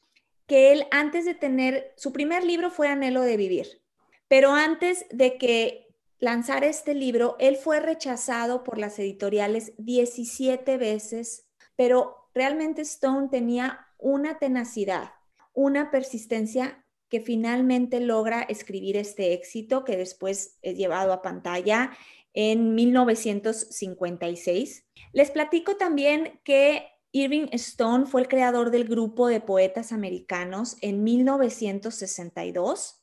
que 0.46 0.72
él 0.72 0.86
antes 0.90 1.24
de 1.24 1.34
tener, 1.34 1.92
su 1.96 2.12
primer 2.12 2.44
libro 2.44 2.70
fue 2.70 2.88
Anhelo 2.88 3.22
de 3.22 3.36
Vivir, 3.36 3.82
pero 4.28 4.52
antes 4.52 5.06
de 5.10 5.38
que 5.38 5.88
lanzara 6.18 6.66
este 6.66 6.94
libro, 6.94 7.36
él 7.38 7.56
fue 7.56 7.80
rechazado 7.80 8.62
por 8.62 8.78
las 8.78 8.98
editoriales 8.98 9.72
17 9.78 10.76
veces, 10.76 11.46
pero 11.76 12.28
realmente 12.34 12.82
Stone 12.82 13.28
tenía 13.28 13.86
una 13.98 14.38
tenacidad, 14.38 15.12
una 15.52 15.90
persistencia 15.90 16.84
que 17.08 17.20
finalmente 17.20 18.00
logra 18.00 18.42
escribir 18.42 18.96
este 18.96 19.34
éxito 19.34 19.84
que 19.84 19.96
después 19.96 20.58
es 20.62 20.76
llevado 20.76 21.12
a 21.12 21.22
pantalla 21.22 21.90
en 22.32 22.74
1956. 22.74 24.86
Les 25.12 25.30
platico 25.30 25.76
también 25.76 26.40
que 26.44 26.91
Irving 27.12 27.48
Stone 27.52 28.06
fue 28.06 28.22
el 28.22 28.28
creador 28.28 28.70
del 28.70 28.84
grupo 28.84 29.28
de 29.28 29.40
poetas 29.40 29.92
americanos 29.92 30.76
en 30.80 31.04
1962 31.04 33.02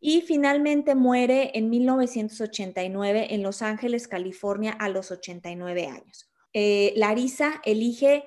y 0.00 0.22
finalmente 0.22 0.94
muere 0.96 1.52
en 1.54 1.70
1989 1.70 3.28
en 3.30 3.42
Los 3.42 3.62
Ángeles, 3.62 4.08
California, 4.08 4.72
a 4.72 4.88
los 4.88 5.10
89 5.10 5.86
años. 5.86 6.30
Eh, 6.52 6.92
Larisa 6.96 7.60
elige 7.64 8.24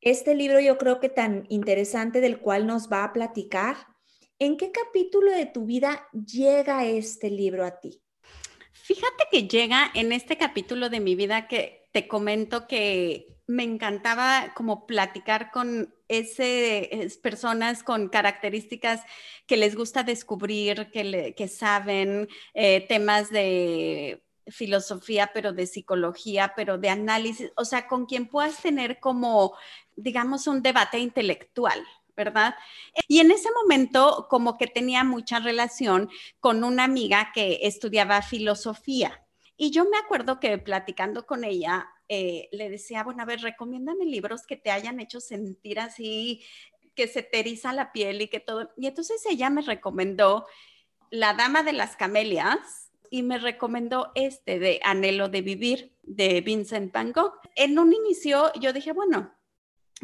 este 0.00 0.34
libro 0.34 0.58
yo 0.60 0.78
creo 0.78 0.98
que 0.98 1.08
tan 1.08 1.46
interesante 1.48 2.20
del 2.20 2.40
cual 2.40 2.66
nos 2.66 2.90
va 2.90 3.04
a 3.04 3.12
platicar. 3.12 3.76
¿En 4.38 4.56
qué 4.56 4.72
capítulo 4.72 5.30
de 5.30 5.46
tu 5.46 5.64
vida 5.64 6.08
llega 6.12 6.84
este 6.86 7.30
libro 7.30 7.64
a 7.64 7.78
ti? 7.78 8.02
Fíjate 8.72 9.24
que 9.30 9.46
llega 9.46 9.90
en 9.94 10.10
este 10.10 10.36
capítulo 10.36 10.88
de 10.88 10.98
mi 10.98 11.14
vida 11.14 11.46
que 11.46 11.88
te 11.92 12.08
comento 12.08 12.66
que 12.66 13.31
me 13.46 13.64
encantaba 13.64 14.52
como 14.54 14.86
platicar 14.86 15.50
con 15.50 15.94
esas 16.08 17.16
personas 17.18 17.82
con 17.82 18.08
características 18.08 19.02
que 19.46 19.56
les 19.56 19.74
gusta 19.74 20.02
descubrir, 20.02 20.90
que, 20.90 21.48
saben 21.48 22.28
eh, 22.54 22.86
temas 22.88 23.30
de 23.30 24.24
filosofía, 24.48 25.30
pero 25.32 25.52
de 25.52 25.66
psicología, 25.66 26.52
pero 26.56 26.78
de 26.78 26.88
análisis, 26.88 27.52
o 27.56 27.64
sea, 27.64 27.86
con 27.86 28.06
quien 28.06 28.28
puedas 28.28 28.60
tener 28.60 29.00
como, 29.00 29.56
digamos, 29.96 30.46
un 30.46 30.62
debate 30.62 30.98
intelectual. 30.98 31.82
¿verdad? 32.14 32.54
Y 33.08 33.20
en 33.20 33.30
ese 33.30 33.48
momento 33.62 34.26
como 34.28 34.58
que 34.58 34.66
tenía 34.66 35.02
mucha 35.02 35.38
relación 35.38 36.10
con 36.40 36.62
una 36.62 36.84
amiga 36.84 37.30
que 37.34 37.60
estudiaba 37.62 38.20
filosofía. 38.20 39.24
Y 39.56 39.70
yo 39.70 39.84
me 39.88 39.96
acuerdo 39.96 40.40
que 40.40 40.58
platicando 40.58 41.26
con 41.26 41.42
ella, 41.44 41.88
eh, 42.08 42.48
le 42.52 42.70
decía, 42.70 43.04
bueno, 43.04 43.22
a 43.22 43.26
ver, 43.26 43.40
recomiéndame 43.40 44.04
libros 44.04 44.46
que 44.46 44.56
te 44.56 44.70
hayan 44.70 45.00
hecho 45.00 45.20
sentir 45.20 45.80
así, 45.80 46.42
que 46.94 47.06
se 47.06 47.22
te 47.22 47.40
eriza 47.40 47.72
la 47.72 47.92
piel 47.92 48.20
y 48.22 48.28
que 48.28 48.40
todo. 48.40 48.70
Y 48.76 48.86
entonces 48.86 49.24
ella 49.28 49.50
me 49.50 49.62
recomendó 49.62 50.46
La 51.10 51.34
Dama 51.34 51.62
de 51.62 51.72
las 51.72 51.96
Camelias 51.96 52.90
y 53.10 53.22
me 53.22 53.38
recomendó 53.38 54.12
este 54.14 54.58
de 54.58 54.80
Anhelo 54.82 55.28
de 55.28 55.42
Vivir 55.42 55.94
de 56.02 56.40
Vincent 56.40 56.92
Van 56.92 57.12
Gogh. 57.12 57.34
En 57.56 57.78
un 57.78 57.92
inicio 57.92 58.52
yo 58.60 58.72
dije, 58.72 58.92
bueno, 58.92 59.34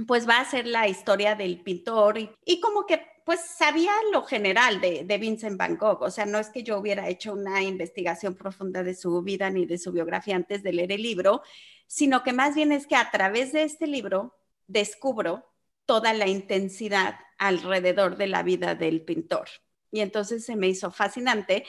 pues 0.06 0.28
va 0.28 0.40
a 0.40 0.50
ser 0.50 0.66
la 0.66 0.88
historia 0.88 1.34
del 1.34 1.62
pintor 1.62 2.18
y, 2.18 2.30
y 2.44 2.60
como 2.60 2.86
que 2.86 3.02
pues 3.24 3.40
sabía 3.40 3.92
lo 4.10 4.22
general 4.22 4.80
de, 4.80 5.04
de, 5.04 5.18
Vincent 5.18 5.58
Van 5.58 5.76
Gogh, 5.76 6.00
o 6.00 6.10
sea, 6.10 6.24
no 6.24 6.38
es 6.38 6.48
que 6.48 6.62
yo 6.62 6.78
hubiera 6.78 7.10
hecho 7.10 7.34
una 7.34 7.62
investigación 7.62 8.34
profunda 8.34 8.82
de 8.82 8.94
su 8.94 9.20
vida 9.20 9.50
ni 9.50 9.66
de 9.66 9.76
su 9.76 9.92
biografía 9.92 10.34
antes 10.34 10.62
de 10.62 10.72
leer 10.72 10.92
el 10.92 11.02
libro, 11.02 11.42
sino 11.88 12.22
que 12.22 12.32
más 12.32 12.54
bien 12.54 12.70
es 12.70 12.86
que 12.86 12.94
a 12.94 13.10
través 13.10 13.52
de 13.52 13.64
este 13.64 13.88
libro 13.88 14.38
descubro 14.68 15.50
toda 15.86 16.12
la 16.12 16.28
intensidad 16.28 17.18
alrededor 17.38 18.16
de 18.16 18.26
la 18.28 18.42
vida 18.42 18.74
del 18.74 19.02
pintor. 19.02 19.48
Y 19.90 20.00
entonces 20.00 20.44
se 20.44 20.54
me 20.54 20.68
hizo 20.68 20.90
fascinante. 20.90 21.64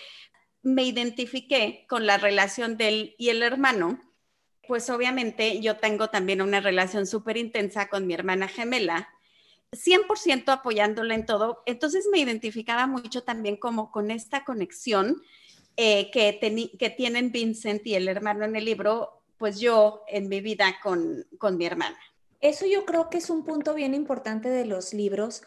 Me 0.61 0.83
identifiqué 0.83 1.85
con 1.87 2.05
la 2.05 2.17
relación 2.17 2.75
de 2.75 2.87
él 2.89 3.15
y 3.17 3.29
el 3.29 3.41
hermano, 3.41 4.01
pues 4.67 4.89
obviamente 4.89 5.61
yo 5.61 5.77
tengo 5.77 6.09
también 6.09 6.41
una 6.41 6.59
relación 6.59 7.07
súper 7.07 7.37
intensa 7.37 7.87
con 7.87 8.05
mi 8.05 8.13
hermana 8.13 8.49
gemela, 8.49 9.09
100% 9.71 10.49
apoyándola 10.49 11.15
en 11.15 11.25
todo. 11.25 11.63
Entonces 11.65 12.07
me 12.11 12.19
identificaba 12.19 12.87
mucho 12.87 13.23
también 13.23 13.55
como 13.55 13.89
con 13.89 14.11
esta 14.11 14.43
conexión 14.43 15.21
eh, 15.77 16.11
que, 16.11 16.71
que 16.77 16.89
tienen 16.89 17.31
Vincent 17.31 17.87
y 17.87 17.95
el 17.95 18.09
hermano 18.09 18.43
en 18.43 18.57
el 18.57 18.65
libro, 18.65 19.18
pues 19.39 19.59
yo 19.59 20.03
en 20.07 20.29
mi 20.29 20.41
vida 20.41 20.75
con, 20.83 21.25
con 21.39 21.57
mi 21.57 21.65
hermana. 21.65 21.97
Eso 22.41 22.65
yo 22.67 22.85
creo 22.85 23.09
que 23.09 23.17
es 23.17 23.29
un 23.29 23.43
punto 23.43 23.73
bien 23.73 23.95
importante 23.95 24.49
de 24.49 24.65
los 24.65 24.93
libros, 24.93 25.41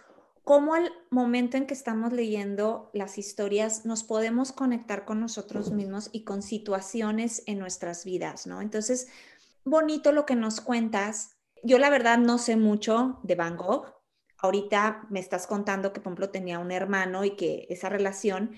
cómo 0.44 0.74
al 0.74 0.92
momento 1.10 1.56
en 1.56 1.66
que 1.66 1.74
estamos 1.74 2.12
leyendo 2.12 2.90
las 2.92 3.18
historias 3.18 3.86
nos 3.86 4.02
podemos 4.02 4.50
conectar 4.50 5.04
con 5.04 5.20
nosotros 5.20 5.70
mismos 5.70 6.10
y 6.12 6.24
con 6.24 6.42
situaciones 6.42 7.44
en 7.46 7.58
nuestras 7.58 8.04
vidas, 8.04 8.46
¿no? 8.46 8.60
Entonces, 8.60 9.08
bonito 9.64 10.10
lo 10.10 10.26
que 10.26 10.34
nos 10.34 10.60
cuentas. 10.60 11.36
Yo 11.62 11.78
la 11.78 11.90
verdad 11.90 12.18
no 12.18 12.38
sé 12.38 12.56
mucho 12.56 13.20
de 13.22 13.36
Van 13.36 13.56
Gogh. 13.56 13.86
Ahorita 14.38 15.06
me 15.08 15.20
estás 15.20 15.46
contando 15.46 15.92
que, 15.92 16.00
por 16.00 16.26
tenía 16.28 16.58
un 16.58 16.72
hermano 16.72 17.24
y 17.24 17.36
que 17.36 17.66
esa 17.70 17.88
relación, 17.88 18.56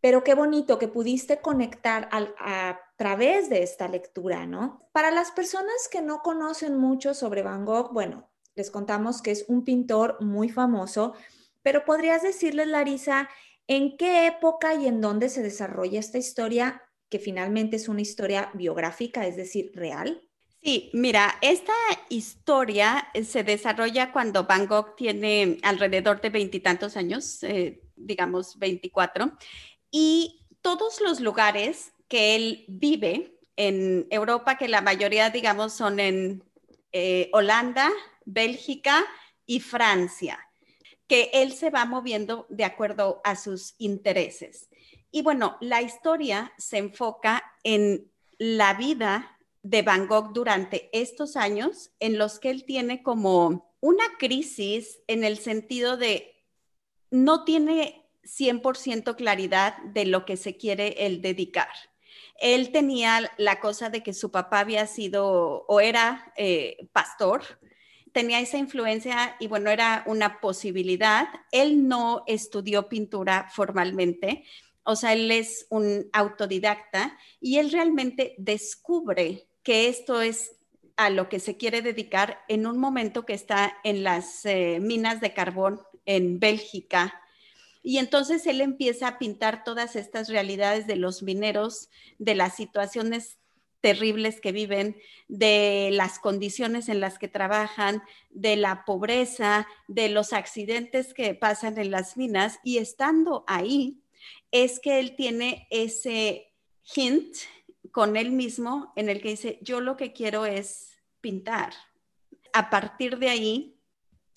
pero 0.00 0.24
qué 0.24 0.34
bonito 0.34 0.78
que 0.78 0.88
pudiste 0.88 1.40
conectar 1.40 2.08
a 2.10 2.80
través 2.98 3.48
de 3.48 3.62
esta 3.62 3.86
lectura, 3.86 4.44
¿no? 4.44 4.90
Para 4.92 5.12
las 5.12 5.30
personas 5.30 5.88
que 5.90 6.02
no 6.02 6.20
conocen 6.20 6.76
mucho 6.76 7.14
sobre 7.14 7.42
Van 7.42 7.64
Gogh, 7.64 7.92
bueno, 7.92 8.28
les 8.56 8.72
contamos 8.72 9.22
que 9.22 9.30
es 9.30 9.44
un 9.46 9.64
pintor 9.64 10.20
muy 10.20 10.48
famoso, 10.48 11.14
pero 11.62 11.84
podrías 11.84 12.22
decirles, 12.22 12.66
Larisa, 12.66 13.30
en 13.68 13.96
qué 13.96 14.26
época 14.26 14.74
y 14.74 14.88
en 14.88 15.00
dónde 15.00 15.28
se 15.28 15.44
desarrolla 15.44 16.00
esta 16.00 16.18
historia, 16.18 16.82
que 17.08 17.20
finalmente 17.20 17.76
es 17.76 17.88
una 17.88 18.00
historia 18.00 18.50
biográfica, 18.54 19.28
es 19.28 19.36
decir, 19.36 19.70
real. 19.74 20.28
Sí, 20.60 20.90
mira, 20.92 21.36
esta 21.40 21.74
historia 22.08 23.12
se 23.24 23.44
desarrolla 23.44 24.10
cuando 24.10 24.44
Van 24.44 24.66
Gogh 24.66 24.96
tiene 24.96 25.58
alrededor 25.62 26.20
de 26.20 26.30
veintitantos 26.30 26.96
años, 26.96 27.44
eh, 27.44 27.80
digamos 27.94 28.58
24, 28.58 29.38
y 29.92 30.48
todos 30.62 31.00
los 31.00 31.20
lugares 31.20 31.92
que 32.08 32.34
él 32.34 32.64
vive 32.68 33.38
en 33.56 34.06
Europa, 34.10 34.56
que 34.56 34.68
la 34.68 34.80
mayoría, 34.80 35.30
digamos, 35.30 35.72
son 35.72 36.00
en 36.00 36.42
eh, 36.92 37.28
Holanda, 37.32 37.90
Bélgica 38.24 39.04
y 39.46 39.60
Francia, 39.60 40.38
que 41.06 41.30
él 41.32 41.52
se 41.52 41.70
va 41.70 41.84
moviendo 41.84 42.46
de 42.48 42.64
acuerdo 42.64 43.20
a 43.24 43.36
sus 43.36 43.74
intereses. 43.78 44.68
Y 45.10 45.22
bueno, 45.22 45.56
la 45.60 45.82
historia 45.82 46.52
se 46.58 46.78
enfoca 46.78 47.42
en 47.64 48.10
la 48.38 48.74
vida 48.74 49.38
de 49.62 49.82
Van 49.82 50.06
Gogh 50.06 50.32
durante 50.32 50.88
estos 50.92 51.36
años 51.36 51.90
en 51.98 52.18
los 52.18 52.38
que 52.38 52.50
él 52.50 52.64
tiene 52.64 53.02
como 53.02 53.74
una 53.80 54.04
crisis 54.18 55.00
en 55.06 55.24
el 55.24 55.38
sentido 55.38 55.96
de 55.96 56.34
no 57.10 57.44
tiene 57.44 58.06
100% 58.22 59.16
claridad 59.16 59.78
de 59.78 60.04
lo 60.04 60.24
que 60.24 60.36
se 60.36 60.56
quiere 60.56 61.06
él 61.06 61.22
dedicar. 61.22 61.68
Él 62.40 62.70
tenía 62.72 63.30
la 63.36 63.60
cosa 63.60 63.90
de 63.90 64.02
que 64.02 64.12
su 64.12 64.30
papá 64.30 64.60
había 64.60 64.86
sido 64.86 65.64
o 65.66 65.80
era 65.80 66.32
eh, 66.36 66.88
pastor, 66.92 67.42
tenía 68.12 68.40
esa 68.40 68.58
influencia 68.58 69.36
y 69.38 69.46
bueno, 69.46 69.70
era 69.70 70.02
una 70.06 70.40
posibilidad. 70.40 71.28
Él 71.52 71.88
no 71.88 72.24
estudió 72.26 72.88
pintura 72.88 73.48
formalmente, 73.52 74.44
o 74.90 74.96
sea, 74.96 75.12
él 75.12 75.30
es 75.30 75.66
un 75.68 76.08
autodidacta 76.14 77.18
y 77.40 77.58
él 77.58 77.70
realmente 77.70 78.34
descubre 78.38 79.46
que 79.62 79.88
esto 79.88 80.22
es 80.22 80.56
a 80.96 81.10
lo 81.10 81.28
que 81.28 81.40
se 81.40 81.58
quiere 81.58 81.82
dedicar 81.82 82.42
en 82.48 82.66
un 82.66 82.78
momento 82.78 83.26
que 83.26 83.34
está 83.34 83.76
en 83.84 84.02
las 84.02 84.46
eh, 84.46 84.78
minas 84.80 85.20
de 85.20 85.34
carbón 85.34 85.80
en 86.06 86.40
Bélgica. 86.40 87.20
Y 87.88 87.96
entonces 87.96 88.46
él 88.46 88.60
empieza 88.60 89.08
a 89.08 89.18
pintar 89.18 89.64
todas 89.64 89.96
estas 89.96 90.28
realidades 90.28 90.86
de 90.86 90.96
los 90.96 91.22
mineros, 91.22 91.88
de 92.18 92.34
las 92.34 92.54
situaciones 92.54 93.38
terribles 93.80 94.42
que 94.42 94.52
viven, 94.52 94.94
de 95.26 95.88
las 95.92 96.18
condiciones 96.18 96.90
en 96.90 97.00
las 97.00 97.18
que 97.18 97.28
trabajan, 97.28 98.02
de 98.28 98.56
la 98.56 98.84
pobreza, 98.84 99.66
de 99.86 100.10
los 100.10 100.34
accidentes 100.34 101.14
que 101.14 101.34
pasan 101.34 101.78
en 101.78 101.90
las 101.90 102.18
minas. 102.18 102.58
Y 102.62 102.76
estando 102.76 103.44
ahí, 103.46 104.02
es 104.50 104.80
que 104.80 105.00
él 105.00 105.16
tiene 105.16 105.66
ese 105.70 106.52
hint 106.94 107.36
con 107.90 108.18
él 108.18 108.32
mismo 108.32 108.92
en 108.96 109.08
el 109.08 109.22
que 109.22 109.30
dice, 109.30 109.60
yo 109.62 109.80
lo 109.80 109.96
que 109.96 110.12
quiero 110.12 110.44
es 110.44 110.90
pintar. 111.22 111.72
A 112.52 112.68
partir 112.68 113.16
de 113.18 113.30
ahí, 113.30 113.78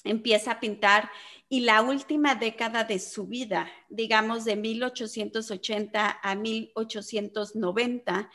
empieza 0.06 0.52
a 0.52 0.60
pintar 0.62 1.12
y 1.52 1.60
la 1.60 1.82
última 1.82 2.36
década 2.36 2.86
de 2.86 2.98
su 2.98 3.28
vida, 3.28 3.70
digamos 3.90 4.46
de 4.46 4.56
1880 4.56 6.20
a 6.24 6.36
1890, 6.36 8.30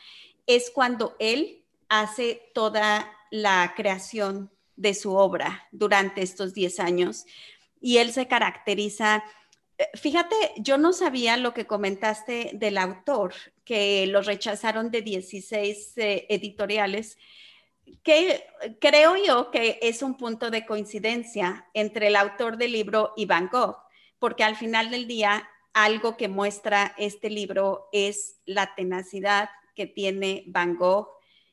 es 0.45 0.69
cuando 0.69 1.15
él 1.17 1.63
hace 1.89 2.51
toda 2.53 3.11
la 3.31 3.73
creación 3.75 4.51
de 4.75 4.93
su 4.93 5.15
obra 5.15 5.67
durante 5.71 6.21
estos 6.21 6.53
10 6.53 6.79
años 6.79 7.25
y 7.81 7.97
él 7.97 8.13
se 8.13 8.27
caracteriza, 8.27 9.23
eh, 9.79 9.85
fíjate, 9.95 10.35
yo 10.57 10.77
no 10.77 10.93
sabía 10.93 11.37
lo 11.37 11.55
que 11.55 11.65
comentaste 11.65 12.51
del 12.53 12.77
autor, 12.77 13.33
que 13.65 14.05
lo 14.05 14.21
rechazaron 14.21 14.91
de 14.91 15.01
16 15.01 15.97
eh, 15.97 16.27
editoriales, 16.29 17.17
que 18.03 18.43
creo 18.79 19.15
yo 19.15 19.51
que 19.51 19.79
es 19.81 20.01
un 20.01 20.15
punto 20.17 20.49
de 20.49 20.65
coincidencia 20.65 21.67
entre 21.73 22.07
el 22.07 22.15
autor 22.15 22.57
del 22.57 22.71
libro 22.71 23.13
y 23.15 23.25
Van 23.25 23.49
Gogh, 23.49 23.77
porque 24.19 24.43
al 24.43 24.55
final 24.55 24.91
del 24.91 25.07
día 25.07 25.49
algo 25.73 26.17
que 26.17 26.27
muestra 26.27 26.95
este 26.97 27.29
libro 27.29 27.87
es 27.91 28.37
la 28.45 28.73
tenacidad 28.75 29.49
que 29.75 29.85
tiene 29.85 30.43
Van 30.47 30.75
Gogh 30.75 31.09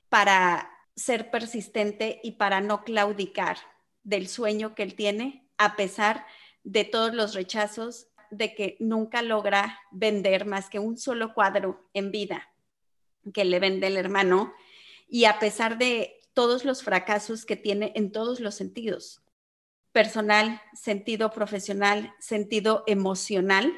para 0.08 0.70
ser 0.96 1.30
persistente 1.30 2.20
y 2.22 2.32
para 2.32 2.60
no 2.60 2.84
claudicar 2.84 3.58
del 4.02 4.28
sueño 4.28 4.74
que 4.74 4.82
él 4.82 4.94
tiene, 4.94 5.46
a 5.58 5.76
pesar 5.76 6.24
de 6.62 6.84
todos 6.84 7.14
los 7.14 7.34
rechazos, 7.34 8.08
de 8.30 8.54
que 8.54 8.76
nunca 8.80 9.22
logra 9.22 9.80
vender 9.90 10.46
más 10.46 10.70
que 10.70 10.78
un 10.78 10.96
solo 10.96 11.34
cuadro 11.34 11.88
en 11.94 12.10
vida 12.10 12.48
que 13.32 13.44
le 13.44 13.58
vende 13.58 13.86
el 13.86 13.96
hermano, 13.96 14.54
y 15.08 15.24
a 15.26 15.38
pesar 15.38 15.78
de 15.78 16.20
todos 16.34 16.64
los 16.64 16.82
fracasos 16.82 17.46
que 17.46 17.56
tiene 17.56 17.92
en 17.94 18.12
todos 18.12 18.40
los 18.40 18.54
sentidos, 18.54 19.22
personal, 19.92 20.60
sentido 20.74 21.30
profesional, 21.30 22.14
sentido 22.18 22.84
emocional, 22.86 23.72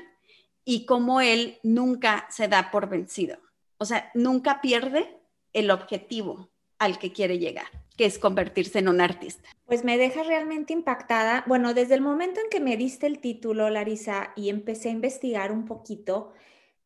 y 0.65 0.85
cómo 0.85 1.21
él 1.21 1.61
nunca 1.63 2.27
se 2.29 2.49
da 2.49 2.73
por 2.73 2.89
vencido 2.89 3.39
o 3.79 3.85
sea, 3.85 4.11
nunca 4.15 4.61
pierde 4.61 5.19
el 5.53 5.71
objetivo 5.71 6.49
al 6.79 6.99
que 6.99 7.13
quiere 7.13 7.39
llegar, 7.39 7.67
que 7.97 8.07
es 8.07 8.19
convertirse 8.19 8.79
en 8.79 8.89
un 8.89 9.01
artista. 9.01 9.49
Pues 9.67 9.85
me 9.85 9.99
deja 9.99 10.23
realmente 10.23 10.73
impactada. 10.73 11.45
Bueno, 11.47 11.75
desde 11.75 11.95
el 11.95 12.01
momento 12.01 12.41
en 12.41 12.51
que 12.51 12.61
me 12.61 12.77
diste 12.77 13.07
el 13.07 13.19
título, 13.19 13.71
Larisa, 13.71 14.33
y 14.37 14.49
empecé 14.51 14.89
a 14.89 14.93
investigar 14.93 15.53
un 15.53 15.65
poquito, 15.65 16.33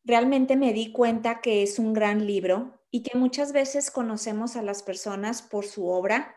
realmente 0.03 0.55
me 0.55 0.73
di 0.73 0.91
cuenta 0.91 1.41
que 1.41 1.63
es 1.63 1.79
un 1.79 1.93
gran 1.93 2.25
libro 2.25 2.79
y 2.91 3.03
que 3.03 3.17
muchas 3.17 3.53
veces 3.53 3.91
conocemos 3.91 4.55
a 4.55 4.61
las 4.61 4.83
personas 4.83 5.41
por 5.41 5.65
su 5.65 5.87
obra, 5.87 6.35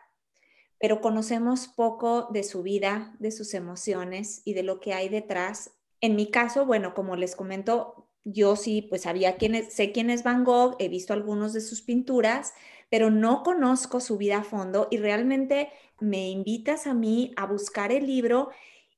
pero 0.79 1.01
conocemos 1.01 1.67
poco 1.67 2.27
de 2.31 2.43
su 2.43 2.63
vida, 2.63 3.15
de 3.19 3.31
sus 3.31 3.53
emociones 3.53 4.41
y 4.45 4.53
de 4.53 4.63
lo 4.63 4.79
que 4.79 4.93
hay 4.93 5.09
detrás. 5.09 5.71
En 6.01 6.15
mi 6.15 6.29
caso, 6.29 6.65
bueno, 6.65 6.93
como 6.93 7.15
les 7.15 7.35
comento, 7.35 8.07
yo 8.23 8.55
sí, 8.55 8.81
pues 8.81 9.03
sabía 9.03 9.37
quién 9.37 9.55
es, 9.55 9.73
sé 9.73 9.91
quién 9.91 10.09
es 10.09 10.23
Van 10.23 10.43
Gogh, 10.43 10.75
he 10.79 10.89
visto 10.89 11.13
algunos 11.13 11.53
de 11.53 11.61
sus 11.61 11.81
pinturas, 11.81 12.53
pero 12.89 13.09
no 13.09 13.43
conozco 13.43 13.99
su 13.99 14.17
vida 14.17 14.37
a 14.37 14.43
fondo 14.43 14.87
y 14.91 14.97
realmente 14.97 15.69
me 15.99 16.29
invitas 16.29 16.87
a 16.87 16.93
mí 16.93 17.33
a 17.35 17.45
buscar 17.45 17.91
el 17.91 18.05
libro 18.05 18.49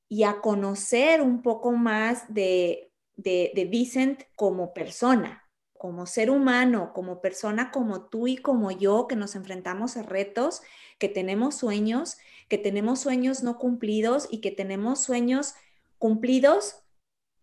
y 0.08 0.24
a 0.24 0.40
conocer 0.40 1.20
un 1.20 1.42
poco 1.42 1.72
más 1.72 2.32
de, 2.32 2.87
de, 3.18 3.52
de 3.54 3.64
Vicent 3.66 4.22
como 4.36 4.72
persona, 4.72 5.44
como 5.76 6.06
ser 6.06 6.30
humano, 6.30 6.92
como 6.94 7.20
persona 7.20 7.70
como 7.70 8.06
tú 8.06 8.26
y 8.26 8.38
como 8.38 8.70
yo, 8.70 9.06
que 9.06 9.16
nos 9.16 9.34
enfrentamos 9.34 9.96
a 9.96 10.02
retos, 10.02 10.62
que 10.98 11.08
tenemos 11.08 11.56
sueños, 11.56 12.16
que 12.48 12.58
tenemos 12.58 13.00
sueños 13.00 13.42
no 13.42 13.58
cumplidos 13.58 14.28
y 14.30 14.40
que 14.40 14.50
tenemos 14.50 15.02
sueños 15.02 15.54
cumplidos, 15.98 16.82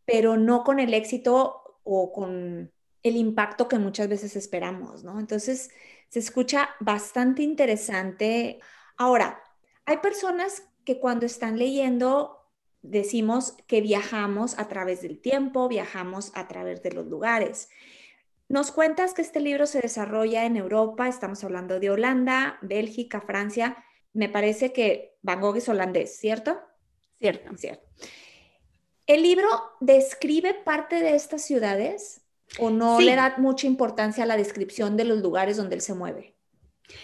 pero 0.06 0.38
no 0.38 0.64
con 0.64 0.80
el 0.80 0.94
éxito 0.94 1.80
o 1.84 2.12
con 2.12 2.72
el 3.04 3.16
impacto 3.18 3.68
que 3.68 3.78
muchas 3.78 4.08
veces 4.08 4.36
esperamos, 4.36 5.04
¿no? 5.04 5.20
Entonces, 5.20 5.70
se 6.10 6.20
escucha 6.20 6.70
bastante 6.80 7.44
interesante. 7.44 8.60
Ahora, 8.98 9.44
hay 9.86 9.98
personas 9.98 10.64
que 10.86 11.00
cuando 11.00 11.26
están 11.26 11.60
leyendo 11.60 12.45
decimos 12.90 13.58
que 13.68 13.82
viajamos 13.82 14.58
a 14.60 14.68
través 14.68 15.02
del 15.02 15.20
tiempo, 15.20 15.68
viajamos 15.68 16.32
a 16.36 16.48
través 16.48 16.82
de 16.84 16.92
los 16.92 17.08
lugares. 17.08 17.70
Nos 18.48 18.72
cuentas 18.72 19.14
que 19.14 19.22
este 19.22 19.40
libro 19.40 19.66
se 19.66 19.82
desarrolla 19.82 20.46
en 20.46 20.56
Europa, 20.56 21.08
estamos 21.08 21.44
hablando 21.44 21.80
de 21.80 21.90
Holanda, 21.90 22.60
Bélgica, 22.62 23.22
Francia. 23.22 23.84
Me 24.14 24.30
parece 24.30 24.72
que 24.72 25.18
Van 25.22 25.42
Gogh 25.42 25.58
es 25.58 25.68
holandés, 25.68 26.18
¿cierto? 26.18 26.60
Cierto. 27.18 27.58
Cierto. 27.58 27.88
El 29.08 29.24
libro 29.24 29.48
describe 29.80 30.54
parte 30.54 31.00
de 31.00 31.16
estas 31.16 31.44
ciudades. 31.44 32.22
¿O 32.60 32.70
no 32.70 33.02
le 33.02 33.16
da 33.16 33.36
mucha 33.38 33.66
importancia 33.66 34.24
a 34.24 34.28
la 34.28 34.38
descripción 34.38 34.98
de 34.98 35.04
los 35.04 35.20
lugares 35.20 35.58
donde 35.58 35.76
él 35.76 35.82
se 35.82 35.96
mueve? 35.96 36.36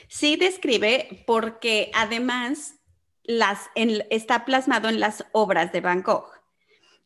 Sí 0.07 0.35
describe 0.35 1.23
porque 1.25 1.91
además 1.95 2.75
las, 3.23 3.69
está 3.75 4.45
plasmado 4.45 4.89
en 4.89 4.99
las 4.99 5.25
obras 5.31 5.71
de 5.71 5.81
Van 5.81 6.01
Gogh. 6.01 6.29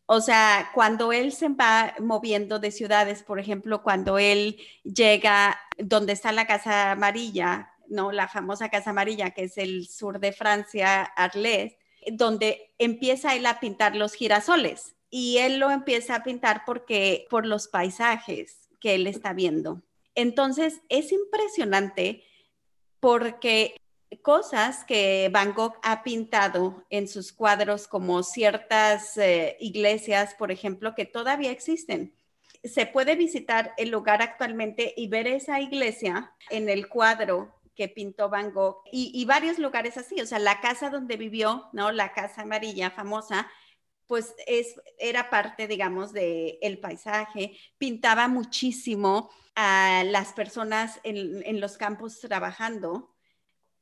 O 0.07 0.21
sea, 0.21 0.69
cuando 0.73 1.11
él 1.11 1.31
se 1.31 1.49
va 1.49 1.95
moviendo 1.99 2.59
de 2.59 2.71
ciudades, 2.71 3.23
por 3.23 3.39
ejemplo, 3.39 3.81
cuando 3.81 4.19
él 4.19 4.57
llega 4.83 5.59
donde 5.77 6.13
está 6.13 6.31
la 6.31 6.45
Casa 6.45 6.91
Amarilla, 6.91 7.71
¿no? 7.87 8.11
La 8.11 8.27
famosa 8.27 8.69
Casa 8.69 8.91
Amarilla, 8.91 9.31
que 9.31 9.45
es 9.45 9.57
el 9.57 9.87
sur 9.87 10.19
de 10.19 10.31
Francia, 10.31 11.01
Arles, 11.03 11.75
donde 12.13 12.73
empieza 12.77 13.35
él 13.35 13.45
a 13.47 13.59
pintar 13.59 13.95
los 13.95 14.13
girasoles. 14.13 14.95
Y 15.09 15.37
él 15.39 15.57
lo 15.57 15.71
empieza 15.71 16.15
a 16.15 16.23
pintar 16.23 16.63
porque 16.65 17.25
por 17.29 17.45
los 17.45 17.67
paisajes 17.67 18.69
que 18.79 18.95
él 18.95 19.07
está 19.07 19.33
viendo. 19.33 19.81
Entonces, 20.13 20.81
es 20.89 21.11
impresionante 21.11 22.23
porque 22.99 23.75
cosas 24.21 24.83
que 24.85 25.29
Van 25.31 25.53
Gogh 25.53 25.77
ha 25.83 26.03
pintado 26.03 26.85
en 26.89 27.07
sus 27.07 27.31
cuadros, 27.33 27.87
como 27.87 28.23
ciertas 28.23 29.17
eh, 29.17 29.57
iglesias, 29.59 30.35
por 30.35 30.51
ejemplo, 30.51 30.95
que 30.95 31.05
todavía 31.05 31.51
existen. 31.51 32.13
Se 32.63 32.85
puede 32.85 33.15
visitar 33.15 33.73
el 33.77 33.89
lugar 33.89 34.21
actualmente 34.21 34.93
y 34.97 35.07
ver 35.07 35.27
esa 35.27 35.59
iglesia 35.59 36.33
en 36.49 36.69
el 36.69 36.87
cuadro 36.87 37.53
que 37.75 37.89
pintó 37.89 38.29
Van 38.29 38.51
Gogh 38.51 38.81
y, 38.91 39.23
varios 39.25 39.59
lugares 39.59 39.97
así, 39.97 40.21
o 40.21 40.25
sea, 40.25 40.39
la 40.39 40.61
casa 40.61 40.89
donde 40.89 41.17
vivió, 41.17 41.69
¿no? 41.73 41.91
La 41.91 42.13
casa 42.13 42.43
amarilla 42.43 42.89
famosa, 42.89 43.47
pues 44.07 44.33
es, 44.47 44.75
era 44.97 45.29
parte, 45.29 45.67
digamos, 45.67 46.13
del 46.13 46.57
el 46.61 46.79
paisaje, 46.79 47.57
pintaba 47.77 48.27
muchísimo 48.27 49.29
a 49.55 50.03
las 50.05 50.31
personas 50.33 50.99
en, 51.03 51.43
en 51.45 51.59
los 51.59 51.77
campos 51.77 52.19
trabajando, 52.19 53.14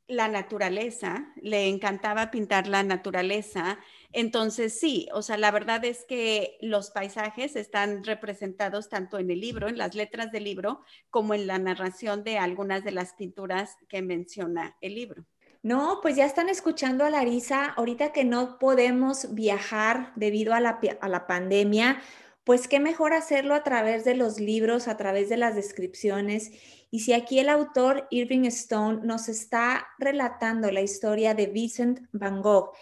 la 0.08 0.28
naturaleza, 0.28 1.34
le 1.42 1.68
encantaba 1.68 2.30
pintar 2.32 2.68
la 2.68 2.84
naturaleza. 2.84 3.80
Entonces, 4.12 4.78
sí, 4.80 5.08
o 5.14 5.22
sea, 5.22 5.38
la 5.38 5.52
verdad 5.52 5.84
es 5.86 6.06
que 6.06 6.58
los 6.62 6.92
paisajes 6.92 7.56
están 7.56 8.04
representados 8.04 8.90
tanto 8.90 9.18
en 9.18 9.32
el 9.32 9.40
libro, 9.40 9.68
en 9.70 9.78
las 9.78 9.96
letras 9.96 10.32
del 10.32 10.44
libro, 10.44 10.82
como 11.10 11.34
en 11.34 11.48
la 11.48 11.58
narración 11.58 12.24
de 12.24 12.38
algunas 12.38 12.84
de 12.84 12.92
las 12.92 13.14
pinturas 13.14 13.78
que 13.88 14.02
menciona 14.02 14.78
el 14.82 14.96
libro. 14.96 15.26
No, 15.64 16.00
pues 16.02 16.18
ya 16.18 16.26
están 16.26 16.50
escuchando 16.50 17.06
a 17.06 17.10
Larisa, 17.10 17.68
ahorita 17.78 18.12
que 18.12 18.26
no 18.26 18.60
podemos 18.60 19.34
viajar 19.34 20.12
debido 20.18 20.54
a 20.54 20.60
la, 20.60 20.82
a 21.00 21.08
la 21.08 21.26
pandemia, 21.26 22.02
pues 22.44 22.68
qué 22.68 22.80
mejor 22.80 23.14
hacerlo 23.14 23.56
a 23.56 23.64
través 23.64 24.04
de 24.04 24.16
los 24.16 24.40
libros, 24.40 24.88
a 24.88 24.98
través 24.98 25.30
de 25.30 25.38
las 25.38 25.56
descripciones 25.56 26.52
y 26.92 27.00
si 27.00 27.14
aquí 27.14 27.40
el 27.40 27.50
autor 27.50 28.08
Irving 28.12 28.46
Stone 28.46 29.00
nos 29.04 29.30
está 29.30 29.88
relatando 29.98 30.70
la 30.72 30.82
historia 30.82 31.34
de 31.34 31.48
Vincent 31.48 32.02
Van 32.12 32.42
Gogh 32.42 32.74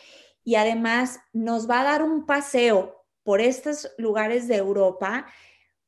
y 0.44 0.56
además 0.56 1.20
nos 1.32 1.70
va 1.70 1.82
a 1.82 1.86
dar 1.86 2.04
un 2.04 2.26
paseo 2.26 3.06
por 3.24 3.40
estos 3.40 3.92
lugares 3.98 4.48
de 4.48 4.58
Europa, 4.58 5.28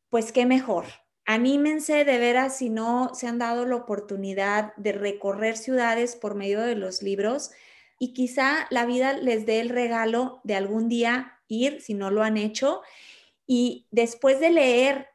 pues 0.09 0.31
qué 0.31 0.45
mejor. 0.45 0.85
Anímense 1.25 2.05
de 2.05 2.17
veras 2.17 2.57
si 2.57 2.69
no 2.69 3.15
se 3.15 3.27
han 3.27 3.39
dado 3.39 3.65
la 3.65 3.75
oportunidad 3.75 4.75
de 4.75 4.91
recorrer 4.91 5.57
ciudades 5.57 6.15
por 6.15 6.35
medio 6.35 6.61
de 6.61 6.75
los 6.75 7.01
libros 7.01 7.51
y 7.97 8.13
quizá 8.13 8.67
la 8.69 8.85
vida 8.85 9.13
les 9.13 9.45
dé 9.45 9.59
el 9.59 9.69
regalo 9.69 10.41
de 10.43 10.55
algún 10.55 10.89
día 10.89 11.39
ir, 11.47 11.81
si 11.81 11.93
no 11.93 12.11
lo 12.11 12.23
han 12.23 12.37
hecho, 12.37 12.81
y 13.45 13.87
después 13.91 14.39
de 14.39 14.49
leer, 14.49 15.07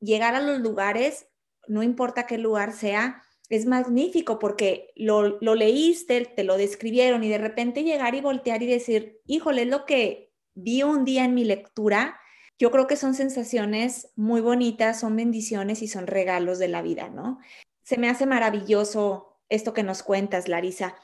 llegar 0.00 0.34
a 0.34 0.40
los 0.40 0.60
lugares, 0.60 1.28
no 1.66 1.82
importa 1.82 2.26
qué 2.26 2.38
lugar 2.38 2.72
sea, 2.72 3.22
es 3.48 3.66
magnífico 3.66 4.38
porque 4.38 4.92
lo, 4.94 5.38
leíste, 5.40 6.26
te 6.26 6.44
lo 6.44 6.56
describieron 6.56 7.24
y 7.24 7.28
de 7.28 7.38
repente 7.38 7.82
llegar 7.82 8.14
y 8.14 8.20
voltear 8.20 8.62
y 8.62 8.66
decir, 8.66 9.20
híjole, 9.26 9.62
es 9.62 9.68
lo 9.68 9.86
que 9.86 10.32
vi 10.54 10.82
un 10.82 11.04
día 11.04 11.24
en 11.24 11.34
mi 11.34 11.44
lectura. 11.44 12.20
Yo 12.58 12.70
creo 12.70 12.86
que 12.86 12.96
son 12.96 13.14
sensaciones 13.14 14.12
muy 14.16 14.40
bonitas, 14.40 15.00
son 15.00 15.16
bendiciones 15.16 15.80
y 15.82 15.88
son 15.88 16.06
regalos 16.06 16.58
de 16.58 16.68
la 16.68 16.82
vida, 16.82 17.08
¿no? 17.08 17.38
Se 17.82 17.96
me 17.96 18.10
hace 18.10 18.26
maravilloso 18.26 19.40
esto 19.48 19.72
que 19.72 19.82
nos 19.82 20.02
cuentas, 20.02 20.48
Larisa. 20.48 20.96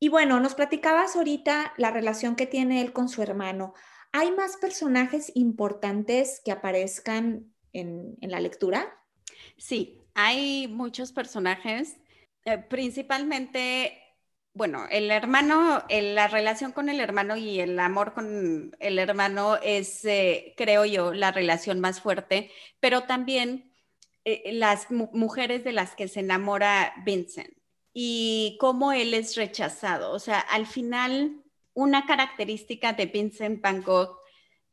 Y 0.00 0.08
bueno, 0.08 0.40
nos 0.40 0.54
platicabas 0.54 1.14
ahorita 1.14 1.74
la 1.76 1.90
relación 1.90 2.34
que 2.34 2.46
tiene 2.46 2.80
él 2.80 2.92
con 2.92 3.08
su 3.08 3.22
hermano. 3.22 3.74
¿Hay 4.12 4.30
más 4.32 4.56
personajes 4.56 5.32
importantes 5.34 6.40
que 6.44 6.52
aparezcan 6.52 7.52
en, 7.72 8.16
la 8.20 8.40
lectura? 8.40 8.96
Sí, 9.56 10.00
hay 10.14 10.68
muchos 10.68 11.12
personajes, 11.12 11.98
eh, 12.44 12.58
principalmente, 12.58 14.00
bueno, 14.54 14.86
el 14.90 15.10
hermano, 15.10 15.84
la 15.88 16.28
relación 16.28 16.72
con 16.72 16.88
el 16.88 17.00
hermano 17.00 17.36
y 17.36 17.60
el 17.60 17.78
amor 17.78 18.14
con 18.14 18.76
el 18.78 18.98
hermano 18.98 19.56
es, 19.62 20.04
eh, 20.04 20.54
creo 20.56 20.84
yo, 20.84 21.12
la 21.12 21.30
relación 21.30 21.80
más 21.80 22.00
fuerte, 22.00 22.50
pero 22.80 23.02
también 23.02 23.72
eh, 24.24 24.52
las 24.52 24.90
mujeres 24.90 25.64
de 25.64 25.72
las 25.72 25.94
que 25.94 26.08
se 26.08 26.20
enamora 26.20 26.94
Vincent 27.04 27.58
y 27.94 28.58
cómo 28.60 28.92
él 28.92 29.14
es 29.14 29.36
rechazado. 29.36 30.12
O 30.12 30.18
sea, 30.18 30.38
al 30.38 30.66
final, 30.66 31.42
una 31.78 32.06
característica 32.06 32.92
de 32.92 33.06
Vincent 33.06 33.62
Van 33.62 33.84
Gogh 33.84 34.18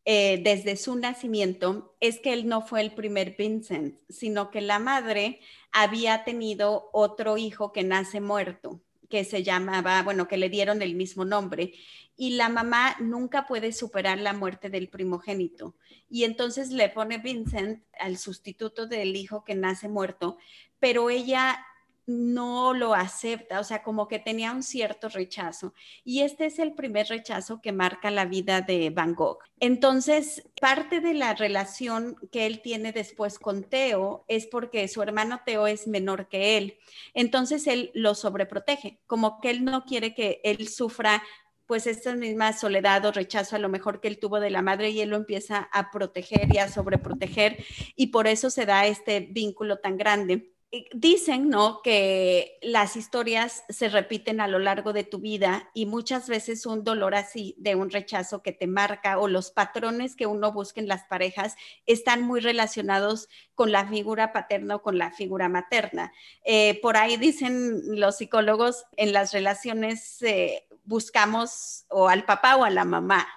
eh, 0.06 0.41
desde 0.44 0.76
su 0.76 0.96
nacimiento 0.96 1.96
es 2.00 2.18
que 2.18 2.34
él 2.34 2.48
no 2.48 2.63
fue 2.63 2.82
el 2.82 2.96
primer 2.96 3.36
Vincent, 3.38 4.00
sino 4.10 4.50
que 4.50 4.60
la 4.60 4.80
madre 4.80 5.39
había 5.72 6.24
tenido 6.24 6.89
otro 6.94 7.38
hijo 7.38 7.72
que 7.72 7.84
nace 7.84 8.22
muerto, 8.22 8.82
que 9.08 9.24
se 9.24 9.44
llamaba, 9.44 10.02
bueno, 10.02 10.28
que 10.28 10.38
le 10.38 10.50
dieron 10.50 10.82
el 10.82 10.96
mismo 10.96 11.26
nombre. 11.26 11.74
Y 12.18 12.38
la 12.38 12.50
mamá 12.50 12.96
nunca 13.00 13.46
puede 13.46 13.72
superar 13.72 14.18
la 14.18 14.34
muerte 14.34 14.72
del 14.72 14.89
primogénito. 14.89 15.76
Y 16.10 16.24
entonces 16.24 16.72
le 16.72 16.89
pone 16.89 17.20
Vincent 17.20 17.84
al 18.00 18.18
sustituto 18.18 18.88
del 18.88 19.15
hijo 19.15 19.44
que 19.44 19.54
nace 19.54 19.89
muerto, 19.89 20.38
pero 20.80 21.12
ella 21.12 21.63
no 22.08 22.74
lo 22.74 22.94
acepta, 22.94 23.60
o 23.60 23.63
sea, 23.63 23.82
como 23.82 24.08
que 24.08 24.20
tenía 24.20 24.52
un 24.52 24.63
cierto 24.63 25.10
rechazo. 25.10 25.74
Y 26.04 26.22
este 26.22 26.46
es 26.46 26.60
el 26.60 26.74
primer 26.74 27.08
rechazo 27.08 27.62
que 27.62 27.72
marca 27.72 28.12
la 28.12 28.26
vida 28.26 28.62
de 28.62 28.89
Van 28.91 29.15
Gogh. 29.15 29.39
Entonces, 29.60 30.48
parte 30.62 31.00
de 31.00 31.13
la 31.13 31.34
relación 31.34 32.15
que 32.32 32.46
él 32.46 32.62
tiene 32.62 32.91
después 32.91 33.39
con 33.39 33.63
Teo 33.63 34.26
es 34.28 34.46
porque 34.46 34.88
su 34.88 35.02
hermano 35.02 35.41
Teo 35.46 35.68
es 35.68 35.88
menor 35.88 36.28
que 36.28 36.58
él. 36.58 36.78
Entonces, 37.13 37.65
él 37.68 37.91
lo 37.94 38.13
sobreprotege, 38.13 39.00
como 39.08 39.39
que 39.41 39.50
él 39.50 39.65
no 39.65 39.86
quiere 39.86 40.13
que 40.13 40.41
él 40.44 40.68
sufra 40.68 41.24
pues 41.65 41.88
esta 41.88 42.13
misma 42.15 42.54
soledad 42.54 43.04
o 43.06 43.12
rechazo 43.12 43.56
a 43.56 43.60
lo 43.60 43.70
mejor 43.70 44.00
que 44.00 44.08
él 44.08 44.20
tuvo 44.20 44.39
de 44.39 44.52
la 44.52 44.62
madre 44.62 44.91
y 44.91 45.02
él 45.02 45.10
lo 45.10 45.15
empieza 45.15 45.68
a 45.72 45.89
proteger 45.89 46.54
y 46.54 46.60
a 46.60 46.70
sobreproteger 46.70 47.58
y 47.96 48.08
por 48.08 48.28
eso 48.28 48.52
se 48.52 48.68
da 48.68 48.86
este 48.86 49.22
vínculo 49.22 49.80
tan 49.80 49.98
grande 49.98 50.55
dicen, 50.93 51.49
¿no? 51.49 51.82
Que 51.82 52.58
las 52.62 52.95
historias 52.95 53.63
se 53.69 53.89
repiten 53.89 54.41
a 54.41 54.47
lo 54.47 54.60
largo 54.60 54.93
de 54.93 55.04
tu 55.04 55.19
vida 55.19 55.69
y 55.73 55.86
muchas 55.86 56.28
veces 56.28 56.65
un 56.65 56.84
dolor 56.84 57.15
así 57.15 57.56
de 57.58 57.75
un 57.75 57.89
rechazo 57.89 58.41
que 58.41 58.51
te 58.51 58.67
marca 58.67 59.19
o 59.19 59.28
los 59.28 59.51
patrones 59.51 60.15
que 60.15 60.25
uno 60.25 60.51
busca 60.51 60.82
en 60.82 60.88
las 60.88 61.06
parejas 61.06 61.56
están 61.86 62.23
muy 62.23 62.39
relacionados 62.39 63.30
con 63.54 63.71
la 63.71 63.88
figura 63.88 64.34
paterna 64.34 64.75
o 64.75 64.82
con 64.82 64.97
la 64.97 65.12
figura 65.12 65.49
materna. 65.49 66.12
Eh, 66.43 66.80
por 66.82 66.97
ahí 66.97 67.17
dicen 67.17 67.99
los 67.99 68.17
psicólogos, 68.17 68.86
en 68.97 69.13
las 69.13 69.32
relaciones 69.32 70.21
eh, 70.21 70.67
buscamos 70.84 71.86
o 71.89 72.10
al 72.10 72.25
papá 72.25 72.58
o 72.58 72.63
a 72.63 72.69
la 72.69 72.86
mamá, 72.86 73.28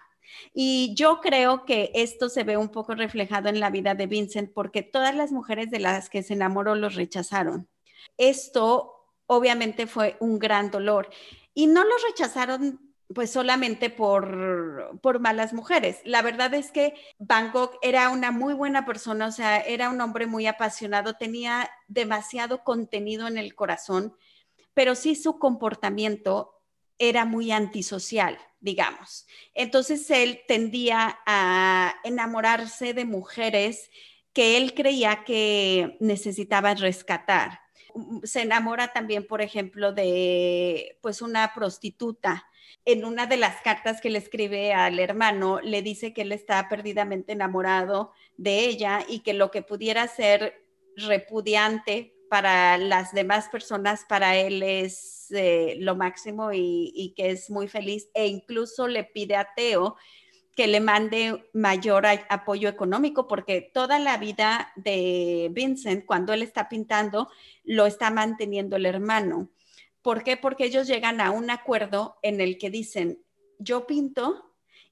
y 0.54 0.94
yo 0.94 1.20
creo 1.20 1.64
que 1.64 1.90
esto 1.94 2.28
se 2.28 2.44
ve 2.44 2.56
un 2.56 2.68
poco 2.68 2.94
reflejado 2.94 3.48
en 3.48 3.60
la 3.60 3.70
vida 3.70 3.94
de 3.94 4.06
Vincent 4.06 4.52
porque 4.52 4.82
todas 4.82 5.14
las 5.14 5.32
mujeres 5.32 5.70
de 5.70 5.80
las 5.80 6.10
que 6.10 6.22
se 6.22 6.34
enamoró 6.34 6.74
los 6.74 6.94
rechazaron. 6.94 7.68
Esto 8.16 8.94
obviamente 9.26 9.86
fue 9.86 10.16
un 10.20 10.38
gran 10.38 10.70
dolor 10.70 11.10
y 11.54 11.66
no 11.66 11.84
los 11.84 12.02
rechazaron 12.08 12.80
pues 13.14 13.30
solamente 13.30 13.88
por, 13.88 14.98
por 15.00 15.18
malas 15.18 15.54
mujeres. 15.54 16.00
La 16.04 16.20
verdad 16.20 16.52
es 16.52 16.70
que 16.70 16.94
Van 17.18 17.52
Gogh 17.52 17.78
era 17.80 18.10
una 18.10 18.30
muy 18.30 18.52
buena 18.52 18.84
persona, 18.84 19.28
o 19.28 19.32
sea, 19.32 19.58
era 19.60 19.88
un 19.88 20.00
hombre 20.00 20.26
muy 20.26 20.46
apasionado, 20.46 21.14
tenía 21.14 21.70
demasiado 21.86 22.64
contenido 22.64 23.26
en 23.26 23.38
el 23.38 23.54
corazón, 23.54 24.14
pero 24.74 24.94
sí 24.94 25.14
su 25.14 25.38
comportamiento 25.38 26.57
era 26.98 27.24
muy 27.24 27.52
antisocial, 27.52 28.38
digamos. 28.60 29.26
Entonces 29.54 30.10
él 30.10 30.40
tendía 30.46 31.18
a 31.26 31.94
enamorarse 32.04 32.94
de 32.94 33.04
mujeres 33.04 33.90
que 34.32 34.56
él 34.56 34.74
creía 34.74 35.24
que 35.24 35.96
necesitaba 36.00 36.74
rescatar. 36.74 37.60
se 38.22 38.42
enamora 38.42 38.92
también, 38.92 39.26
por 39.26 39.42
ejemplo, 39.42 39.92
de 39.92 40.98
pues 41.00 41.22
una 41.22 41.52
prostituta. 41.54 42.46
En 42.84 43.04
una 43.04 43.26
de 43.26 43.36
las 43.36 43.60
cartas 43.62 44.00
que 44.00 44.10
le 44.10 44.18
escribe 44.18 44.72
al 44.72 44.98
hermano, 45.00 45.60
le 45.60 45.82
dice 45.82 46.12
que 46.12 46.22
él 46.22 46.32
está 46.32 46.68
perdidamente 46.68 47.32
enamorado 47.32 48.12
de 48.36 48.60
ella 48.66 49.04
y 49.08 49.20
que 49.20 49.34
lo 49.34 49.50
que 49.50 49.62
pudiera 49.62 50.06
ser 50.06 50.64
repudiante 50.96 52.17
para 52.28 52.78
las 52.78 53.12
demás 53.12 53.48
personas, 53.48 54.04
para 54.08 54.36
él 54.36 54.62
es 54.62 55.30
eh, 55.30 55.76
lo 55.80 55.96
máximo 55.96 56.52
y, 56.52 56.92
y, 56.94 57.14
que 57.14 57.30
es 57.30 57.50
muy 57.50 57.68
feliz. 57.68 58.08
E 58.14 58.26
incluso 58.26 58.88
le 58.88 59.04
pide 59.04 59.36
a 59.36 59.48
Teo 59.54 59.96
que 60.58 60.66
le 60.66 60.80
mande 60.80 61.48
mayor 61.52 62.04
apoyo 62.28 62.68
económico, 62.68 63.28
porque 63.28 63.70
toda 63.72 64.00
la 64.00 64.16
vida 64.16 64.72
de 64.74 65.50
Vincent, 65.52 66.04
cuando 66.04 66.32
él 66.32 66.42
está 66.42 66.68
pintando, 66.68 67.28
lo 67.62 67.86
está 67.86 68.10
manteniendo 68.10 68.74
el 68.74 68.86
hermano. 68.86 69.50
¿Por 70.02 70.24
qué? 70.24 70.36
Porque 70.36 70.64
ellos 70.64 70.88
llegan 70.88 71.20
a 71.20 71.30
un 71.30 71.50
acuerdo 71.50 72.16
en 72.22 72.40
el 72.40 72.58
que 72.58 72.70
dicen, 72.70 73.22
yo 73.60 73.86
pinto 73.86 74.47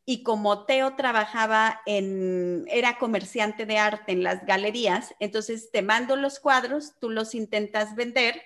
y 0.07 0.23
como 0.23 0.65
Teo 0.65 0.95
trabajaba 0.95 1.83
en, 1.85 2.65
era 2.69 2.97
comerciante 2.97 3.67
de 3.67 3.79
arte 3.79 4.13
en 4.13 4.23
las 4.23 4.47
galerías, 4.47 5.15
entonces 5.19 5.71
te 5.73 5.83
mando 5.83 6.15
los 6.15 6.39
cuadros, 6.39 6.95
tú 7.01 7.11
los 7.11 7.35
intentas 7.35 7.97
vender 7.97 8.41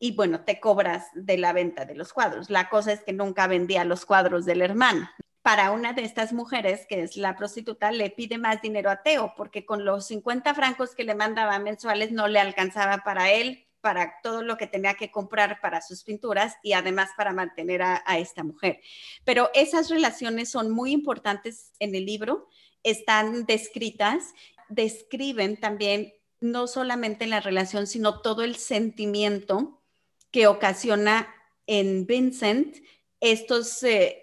y 0.00 0.16
bueno, 0.16 0.40
te 0.40 0.58
cobras 0.58 1.06
de 1.14 1.38
la 1.38 1.52
venta 1.52 1.84
de 1.84 1.94
los 1.94 2.12
cuadros. 2.12 2.50
La 2.50 2.68
cosa 2.68 2.92
es 2.92 3.00
que 3.04 3.12
nunca 3.12 3.46
vendía 3.46 3.84
los 3.84 4.04
cuadros 4.04 4.44
del 4.44 4.60
hermano 4.60 5.08
para 5.44 5.72
una 5.72 5.92
de 5.92 6.04
estas 6.04 6.32
mujeres, 6.32 6.86
que 6.88 7.02
es 7.02 7.18
la 7.18 7.36
prostituta, 7.36 7.92
le 7.92 8.08
pide 8.08 8.38
más 8.38 8.62
dinero 8.62 8.90
a 8.90 9.02
Teo, 9.02 9.34
porque 9.36 9.66
con 9.66 9.84
los 9.84 10.06
50 10.06 10.54
francos 10.54 10.94
que 10.94 11.04
le 11.04 11.14
mandaba 11.14 11.58
mensuales 11.58 12.12
no 12.12 12.28
le 12.28 12.40
alcanzaba 12.40 13.04
para 13.04 13.30
él, 13.30 13.63
para 13.84 14.14
todo 14.22 14.42
lo 14.42 14.56
que 14.56 14.66
tenía 14.66 14.94
que 14.94 15.10
comprar 15.10 15.60
para 15.60 15.82
sus 15.82 16.04
pinturas 16.04 16.56
y 16.62 16.72
además 16.72 17.10
para 17.18 17.34
mantener 17.34 17.82
a, 17.82 18.02
esta 18.16 18.42
mujer. 18.42 18.80
Pero 19.26 19.50
esas 19.52 19.90
relaciones 19.90 20.48
son 20.50 20.70
muy 20.70 20.90
importantes 20.92 21.70
en 21.80 21.94
el 21.94 22.06
libro, 22.06 22.48
están 22.82 23.44
descritas, 23.44 24.32
describen 24.70 25.60
también 25.60 26.14
no 26.40 26.66
solamente 26.66 27.26
la 27.26 27.40
relación, 27.40 27.86
sino 27.86 28.22
todo 28.22 28.42
el 28.42 28.56
sentimiento 28.56 29.82
que 30.30 30.46
ocasiona 30.46 31.28
en 31.66 32.06
Vincent 32.06 32.78
estos 33.20 33.82
eh, 33.82 34.22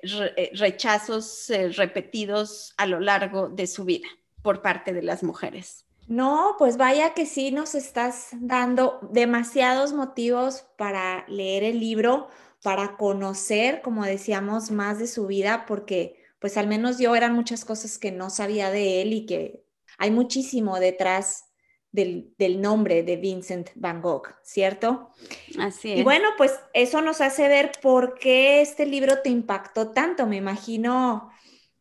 rechazos 0.53 1.51
eh, 1.51 1.69
repetidos 1.69 2.73
a 2.77 2.87
lo 2.87 2.99
largo 2.99 3.47
de 3.47 3.67
su 3.67 3.85
vida 3.85 4.07
por 4.41 4.63
parte 4.63 4.91
de 4.91 5.03
las 5.03 5.21
mujeres. 5.21 5.85
No, 6.11 6.55
pues 6.59 6.75
vaya 6.75 7.13
que 7.13 7.25
sí 7.25 7.51
nos 7.51 7.73
estás 7.73 8.31
dando 8.33 8.99
demasiados 9.13 9.93
motivos 9.93 10.65
para 10.77 11.25
leer 11.29 11.63
el 11.63 11.79
libro, 11.79 12.27
para 12.61 12.97
conocer, 12.97 13.81
como 13.81 14.03
decíamos, 14.03 14.71
más 14.71 14.99
de 14.99 15.07
su 15.07 15.25
vida, 15.27 15.65
porque 15.65 16.21
pues 16.39 16.57
al 16.57 16.67
menos 16.67 16.99
yo 16.99 17.15
eran 17.15 17.33
muchas 17.33 17.63
cosas 17.63 17.97
que 17.97 18.11
no 18.11 18.29
sabía 18.29 18.69
de 18.71 19.01
él 19.01 19.13
y 19.13 19.25
que 19.25 19.63
hay 19.97 20.11
muchísimo 20.11 20.81
detrás 20.81 21.45
del, 21.93 22.33
nombre 22.59 23.03
de 23.03 23.15
Vincent 23.15 23.69
Van 23.75 24.01
Gogh, 24.01 24.35
¿cierto? 24.43 25.11
Así 25.59 25.93
es. 25.93 25.99
Y 25.99 26.03
bueno, 26.03 26.27
pues 26.37 26.59
eso 26.73 27.01
nos 27.01 27.21
hace 27.21 27.47
ver 27.47 27.71
por 27.81 28.19
qué 28.19 28.59
este 28.59 28.85
libro 28.85 29.21
te 29.21 29.29
impactó 29.29 29.91
tanto. 29.91 30.27
Me 30.27 30.35
imagino 30.35 31.31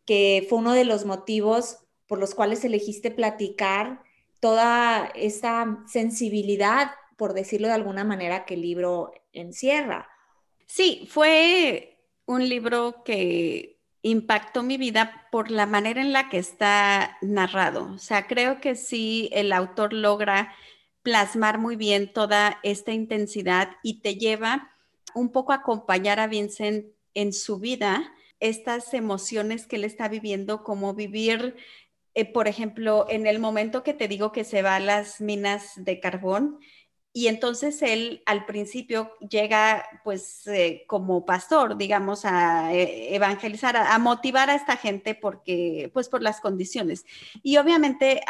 que 0.04 0.46
fue 0.48 0.60
uno 0.60 0.72
de 0.74 0.84
los 0.84 1.04
motivos 1.04 1.78
por 2.06 2.20
los 2.20 2.36
cuales 2.36 2.64
elegiste 2.64 3.10
platicar 3.10 4.08
toda 4.40 5.10
esta 5.14 5.84
sensibilidad, 5.86 6.92
por 7.16 7.34
decirlo 7.34 7.68
de 7.68 7.74
alguna 7.74 8.04
manera, 8.04 8.44
que 8.44 8.54
el 8.54 8.62
libro 8.62 9.12
encierra. 9.32 10.08
Sí, 10.66 11.06
fue 11.10 11.98
un 12.26 12.48
libro 12.48 13.02
que 13.04 13.80
impactó 14.02 14.62
mi 14.62 14.78
vida 14.78 15.26
por 15.30 15.50
la 15.50 15.66
manera 15.66 16.00
en 16.00 16.12
la 16.12 16.28
que 16.28 16.38
está 16.38 17.18
narrado. 17.20 17.92
O 17.92 17.98
sea, 17.98 18.26
creo 18.26 18.60
que 18.60 18.74
sí, 18.74 19.28
el 19.32 19.52
autor 19.52 19.92
logra 19.92 20.54
plasmar 21.02 21.58
muy 21.58 21.76
bien 21.76 22.12
toda 22.12 22.58
esta 22.62 22.92
intensidad 22.92 23.76
y 23.82 24.00
te 24.00 24.16
lleva 24.16 24.70
un 25.14 25.32
poco 25.32 25.52
a 25.52 25.56
acompañar 25.56 26.20
a 26.20 26.26
Vincent 26.26 26.86
en 27.14 27.32
su 27.32 27.58
vida, 27.58 28.12
estas 28.38 28.94
emociones 28.94 29.66
que 29.66 29.76
él 29.76 29.84
está 29.84 30.08
viviendo, 30.08 30.62
como 30.62 30.94
vivir, 30.94 31.56
eh, 32.14 32.30
por 32.30 32.48
ejemplo, 32.48 33.06
en 33.08 33.26
el 33.26 33.38
momento 33.38 33.82
que 33.82 33.94
te 33.94 34.08
digo 34.08 34.32
que 34.32 34.44
se 34.44 34.62
va 34.62 34.76
a 34.76 34.80
las 34.80 35.20
minas 35.20 35.72
de 35.76 36.00
carbón, 36.00 36.58
y 37.12 37.26
entonces 37.26 37.82
él 37.82 38.22
al 38.24 38.46
principio 38.46 39.16
llega 39.18 39.84
pues 40.04 40.46
eh, 40.46 40.84
como 40.86 41.24
pastor, 41.24 41.76
digamos, 41.76 42.24
a 42.24 42.72
eh, 42.72 43.16
evangelizar, 43.16 43.76
a, 43.76 43.98
motivar 43.98 44.48
a 44.48 44.54
esta 44.54 44.76
gente 44.76 45.16
porque 45.16 45.90
pues 45.92 46.08
por 46.08 46.22
las 46.22 46.40
condiciones. 46.40 47.04
Y 47.42 47.56
obviamente 47.56 48.20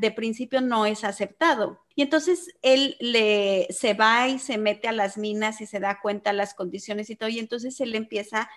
de 0.00 0.10
principio 0.12 0.62
no 0.62 0.86
es 0.86 1.04
aceptado. 1.04 1.84
Y 1.94 2.00
entonces 2.02 2.54
él 2.62 2.96
le, 3.00 3.66
se 3.70 3.92
va 3.92 4.28
y 4.28 4.38
se 4.38 4.56
mete 4.56 4.88
a 4.88 4.92
las 4.92 5.18
minas 5.18 5.60
y 5.60 5.66
se 5.66 5.78
da 5.78 6.00
cuenta 6.00 6.32
las 6.32 6.54
condiciones 6.54 7.10
y 7.10 7.16
todo. 7.16 7.28
Y 7.28 7.38
entonces 7.38 7.78
él 7.80 7.94
empieza 7.94 8.48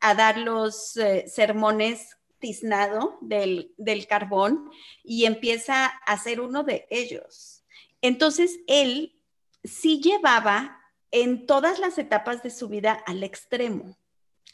a 0.00 0.14
dar 0.14 0.36
los 0.36 0.92
sermones 1.26 2.18
tiznado 2.42 3.16
del, 3.22 3.72
carbón 4.08 4.70
y 5.02 5.24
empieza 5.24 5.86
a 5.86 6.18
ser 6.18 6.40
uno 6.40 6.64
de 6.64 6.86
ellos. 6.90 7.64
Entonces 8.02 8.58
él 8.66 9.18
sí 9.64 10.02
llevaba 10.02 10.78
en 11.12 11.46
todas 11.46 11.78
las 11.78 11.96
etapas 11.96 12.42
de 12.42 12.50
su 12.50 12.68
vida 12.68 12.92
al 13.06 13.22
extremo. 13.22 13.96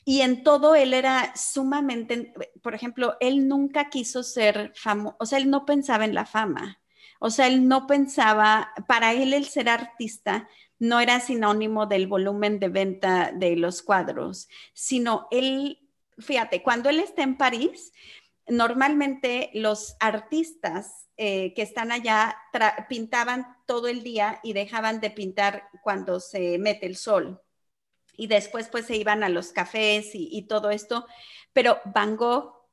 Y 0.05 0.21
en 0.21 0.45
todo 0.45 0.75
él 0.75 0.95
era 0.95 1.35
sumamente, 1.35 2.33
por 2.63 2.75
ejemplo, 2.75 3.17
él 3.21 3.49
nunca 3.49 3.91
quiso 3.91 4.23
ser 4.23 4.73
famoso, 4.75 5.17
o 5.19 5.27
sea, 5.27 5.39
él 5.39 5.51
no 5.51 5.65
pensaba 5.65 6.05
en 6.05 6.15
la 6.15 6.27
fama. 6.27 6.81
O 7.21 7.31
sea, 7.31 7.49
él 7.49 7.67
no 7.67 7.87
pensaba, 7.87 8.73
para 8.87 9.13
él 9.13 9.35
el 9.35 9.45
ser 9.47 9.69
artista 9.69 10.49
no 10.79 11.01
era 11.01 11.21
sinónimo 11.21 11.87
del 11.87 12.07
volumen 12.07 12.61
de 12.61 12.69
venta 12.69 13.33
de 13.35 13.57
los 13.57 13.83
cuadros, 13.83 14.49
sino 14.73 15.27
él, 15.31 15.88
fíjate, 16.19 16.63
cuando 16.63 16.89
él 16.91 17.01
está 17.01 17.23
en 17.23 17.37
París, 17.37 17.93
normalmente 18.47 19.51
los 19.55 19.97
artistas 20.01 21.09
eh, 21.17 21.53
que 21.55 21.63
están 21.63 21.93
allá 21.93 22.37
pintaban 22.89 23.57
todo 23.67 23.89
el 23.89 24.03
día 24.03 24.41
y 24.43 24.53
dejaban 24.53 25.01
de 25.01 25.11
pintar 25.11 25.69
cuando 25.83 26.21
se 26.21 26.59
mete 26.59 26.87
el 26.87 26.97
sol. 26.97 27.43
Y 28.17 28.27
después 28.27 28.69
pues 28.69 28.87
se 28.87 28.97
iban 28.97 29.23
a 29.23 29.29
los 29.29 29.53
cafés 29.53 30.15
y, 30.15 30.29
y 30.33 30.43
todo 30.47 30.71
esto. 30.71 31.07
Pero 31.53 31.79
Van 31.85 32.17
Gogh 32.17 32.69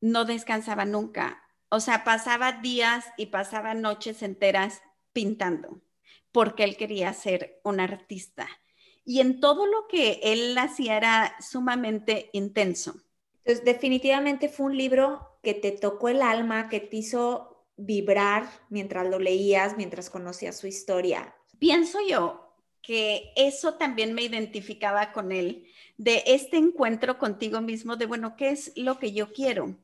no 0.00 0.24
descansaba 0.24 0.84
nunca. 0.84 1.42
O 1.68 1.80
sea, 1.80 2.02
pasaba 2.04 2.52
días 2.52 3.06
y 3.16 3.26
pasaba 3.26 3.74
noches 3.74 4.22
enteras 4.22 4.82
pintando 5.12 5.82
porque 6.32 6.64
él 6.64 6.76
quería 6.76 7.12
ser 7.12 7.60
un 7.64 7.80
artista. 7.80 8.48
Y 9.04 9.20
en 9.20 9.40
todo 9.40 9.66
lo 9.66 9.86
que 9.88 10.20
él 10.22 10.56
hacía 10.58 10.96
era 10.96 11.36
sumamente 11.40 12.30
intenso. 12.32 12.94
Entonces, 13.44 13.64
definitivamente 13.64 14.48
fue 14.48 14.66
un 14.66 14.76
libro 14.76 15.38
que 15.42 15.54
te 15.54 15.72
tocó 15.72 16.08
el 16.08 16.22
alma, 16.22 16.68
que 16.68 16.80
te 16.80 16.96
hizo 16.96 17.50
vibrar 17.80 18.48
mientras 18.68 19.08
lo 19.08 19.18
leías, 19.18 19.76
mientras 19.76 20.10
conocías 20.10 20.58
su 20.58 20.66
historia? 20.66 21.34
Pienso 21.58 21.98
yo 22.06 22.46
que 22.82 23.32
eso 23.36 23.74
también 23.74 24.14
me 24.14 24.22
identificaba 24.22 25.12
con 25.12 25.32
él, 25.32 25.66
de 25.98 26.22
este 26.26 26.56
encuentro 26.56 27.18
contigo 27.18 27.60
mismo, 27.60 27.96
de, 27.96 28.06
bueno, 28.06 28.36
¿qué 28.36 28.50
es 28.50 28.72
lo 28.74 28.98
que 28.98 29.12
yo 29.12 29.32
quiero? 29.32 29.76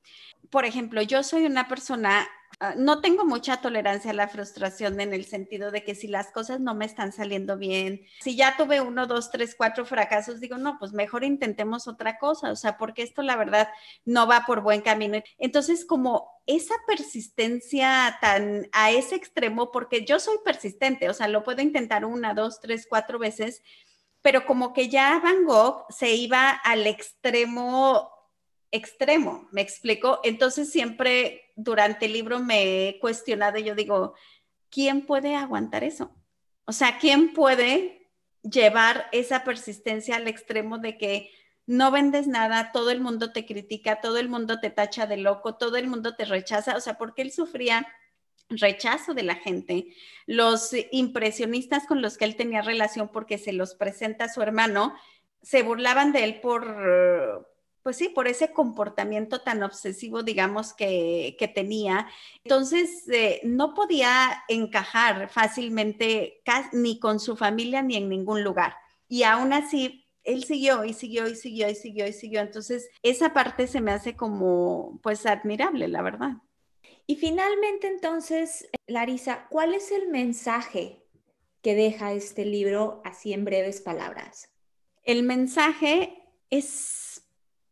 Por 0.50 0.64
ejemplo, 0.64 1.02
yo 1.02 1.22
soy 1.22 1.44
una 1.44 1.68
persona 1.68 2.26
Ah, 2.58 2.74
no 2.74 3.02
tengo 3.02 3.26
mucha 3.26 3.58
tolerancia 3.60 4.12
a 4.12 4.14
la 4.14 4.28
frustración 4.28 4.98
en 5.00 5.12
el 5.12 5.26
sentido 5.26 5.70
de 5.70 5.84
que 5.84 5.94
si 5.94 6.08
las 6.08 6.32
cosas 6.32 6.58
no 6.58 6.74
me 6.74 6.86
están 6.86 7.12
saliendo 7.12 7.58
bien, 7.58 8.06
si 8.20 8.34
ya 8.34 8.56
tuve 8.56 8.80
uno, 8.80 9.06
dos, 9.06 9.30
tres, 9.30 9.54
cuatro 9.54 9.84
fracasos, 9.84 10.40
digo, 10.40 10.56
no, 10.56 10.78
pues 10.78 10.92
mejor 10.94 11.22
intentemos 11.22 11.86
otra 11.86 12.18
cosa, 12.18 12.50
o 12.50 12.56
sea, 12.56 12.78
porque 12.78 13.02
esto 13.02 13.20
la 13.20 13.36
verdad 13.36 13.68
no 14.06 14.26
va 14.26 14.44
por 14.46 14.62
buen 14.62 14.80
camino. 14.80 15.22
Entonces, 15.38 15.84
como 15.84 16.40
esa 16.46 16.74
persistencia 16.86 18.16
tan 18.22 18.68
a 18.72 18.90
ese 18.90 19.16
extremo, 19.16 19.70
porque 19.70 20.06
yo 20.06 20.18
soy 20.18 20.38
persistente, 20.42 21.10
o 21.10 21.14
sea, 21.14 21.28
lo 21.28 21.42
puedo 21.42 21.60
intentar 21.60 22.06
una, 22.06 22.32
dos, 22.32 22.60
tres, 22.60 22.86
cuatro 22.88 23.18
veces, 23.18 23.62
pero 24.22 24.46
como 24.46 24.72
que 24.72 24.88
ya 24.88 25.20
Van 25.22 25.44
Gogh 25.44 25.84
se 25.90 26.14
iba 26.14 26.50
al 26.50 26.86
extremo 26.86 28.15
extremo, 28.70 29.48
¿me 29.52 29.60
explico? 29.60 30.20
Entonces 30.24 30.70
siempre 30.70 31.52
durante 31.56 32.06
el 32.06 32.12
libro 32.12 32.40
me 32.40 32.88
he 32.88 32.98
cuestionado 32.98 33.58
y 33.58 33.64
yo 33.64 33.74
digo, 33.74 34.14
¿quién 34.70 35.06
puede 35.06 35.36
aguantar 35.36 35.84
eso? 35.84 36.14
O 36.64 36.72
sea, 36.72 36.98
¿quién 36.98 37.32
puede 37.32 38.10
llevar 38.42 39.08
esa 39.12 39.44
persistencia 39.44 40.16
al 40.16 40.28
extremo 40.28 40.78
de 40.78 40.98
que 40.98 41.30
no 41.66 41.90
vendes 41.90 42.26
nada, 42.26 42.70
todo 42.72 42.90
el 42.90 43.00
mundo 43.00 43.32
te 43.32 43.44
critica, 43.46 44.00
todo 44.00 44.18
el 44.18 44.28
mundo 44.28 44.60
te 44.60 44.70
tacha 44.70 45.06
de 45.06 45.16
loco, 45.16 45.56
todo 45.56 45.76
el 45.76 45.88
mundo 45.88 46.14
te 46.14 46.24
rechaza? 46.24 46.76
O 46.76 46.80
sea, 46.80 46.98
porque 46.98 47.22
él 47.22 47.32
sufría 47.32 47.86
rechazo 48.48 49.14
de 49.14 49.24
la 49.24 49.34
gente, 49.34 49.88
los 50.26 50.70
impresionistas 50.92 51.86
con 51.86 52.00
los 52.00 52.16
que 52.16 52.24
él 52.24 52.36
tenía 52.36 52.62
relación 52.62 53.08
porque 53.08 53.38
se 53.38 53.52
los 53.52 53.74
presenta 53.74 54.24
a 54.24 54.32
su 54.32 54.40
hermano, 54.40 54.94
se 55.42 55.62
burlaban 55.62 56.12
de 56.12 56.24
él 56.24 56.40
por, 56.40 57.48
pues 57.86 57.98
sí, 57.98 58.08
por 58.08 58.26
ese 58.26 58.52
comportamiento 58.52 59.42
tan 59.42 59.62
obsesivo, 59.62 60.24
digamos, 60.24 60.74
que, 60.74 61.36
tenía. 61.54 62.08
Entonces, 62.42 63.08
eh, 63.08 63.40
no 63.44 63.74
podía 63.74 64.42
encajar 64.48 65.28
fácilmente 65.28 66.42
ni 66.72 66.98
con 66.98 67.20
su 67.20 67.36
familia 67.36 67.82
ni 67.82 67.94
en 67.94 68.08
ningún 68.08 68.42
lugar. 68.42 68.74
Y 69.08 69.22
aún 69.22 69.52
así, 69.52 70.04
él 70.24 70.42
siguió 70.42 70.84
y 70.84 70.94
siguió 70.94 71.28
y 71.28 71.36
siguió 71.36 71.70
y 71.70 71.76
siguió 71.76 72.08
y 72.08 72.12
siguió. 72.12 72.40
Entonces, 72.40 72.90
esa 73.04 73.32
parte 73.32 73.68
se 73.68 73.80
me 73.80 73.92
hace 73.92 74.16
como, 74.16 74.98
pues, 75.04 75.24
admirable, 75.24 75.86
la 75.86 76.02
verdad. 76.02 76.32
Y 77.06 77.14
finalmente, 77.14 77.86
entonces, 77.86 78.68
Larisa, 78.88 79.46
¿cuál 79.48 79.74
es 79.74 79.92
el 79.92 80.08
mensaje 80.08 81.06
que 81.62 81.76
deja 81.76 82.12
este 82.14 82.46
libro 82.46 83.00
así 83.04 83.32
en 83.32 83.44
breves 83.44 83.80
palabras? 83.80 84.50
El 85.04 85.22
mensaje 85.22 86.20
es 86.50 87.05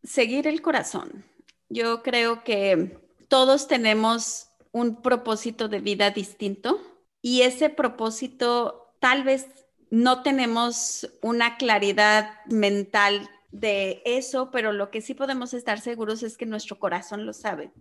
seguir 0.04 0.46
el 0.46 0.62
corazón. 0.62 1.24
Yo 1.68 2.02
creo 2.02 2.44
que 2.44 2.98
todos 3.28 3.66
tenemos 3.66 4.50
un 4.70 5.02
propósito 5.02 5.68
de 5.68 5.80
vida 5.80 6.10
distinto 6.10 6.80
y 7.22 7.42
ese 7.42 7.70
propósito 7.70 8.94
tal 9.00 9.24
vez 9.24 9.48
no 9.90 10.22
tenemos 10.22 11.08
una 11.22 11.56
claridad 11.56 12.30
mental 12.46 13.28
de 13.50 14.02
eso, 14.04 14.50
pero 14.50 14.72
lo 14.72 14.90
que 14.90 15.00
sí 15.00 15.14
podemos 15.14 15.54
estar 15.54 15.80
seguros 15.80 16.22
es 16.22 16.36
que 16.36 16.46
nuestro 16.46 16.78
corazón 16.78 17.24
lo 17.24 17.32
sabe. 17.32 17.72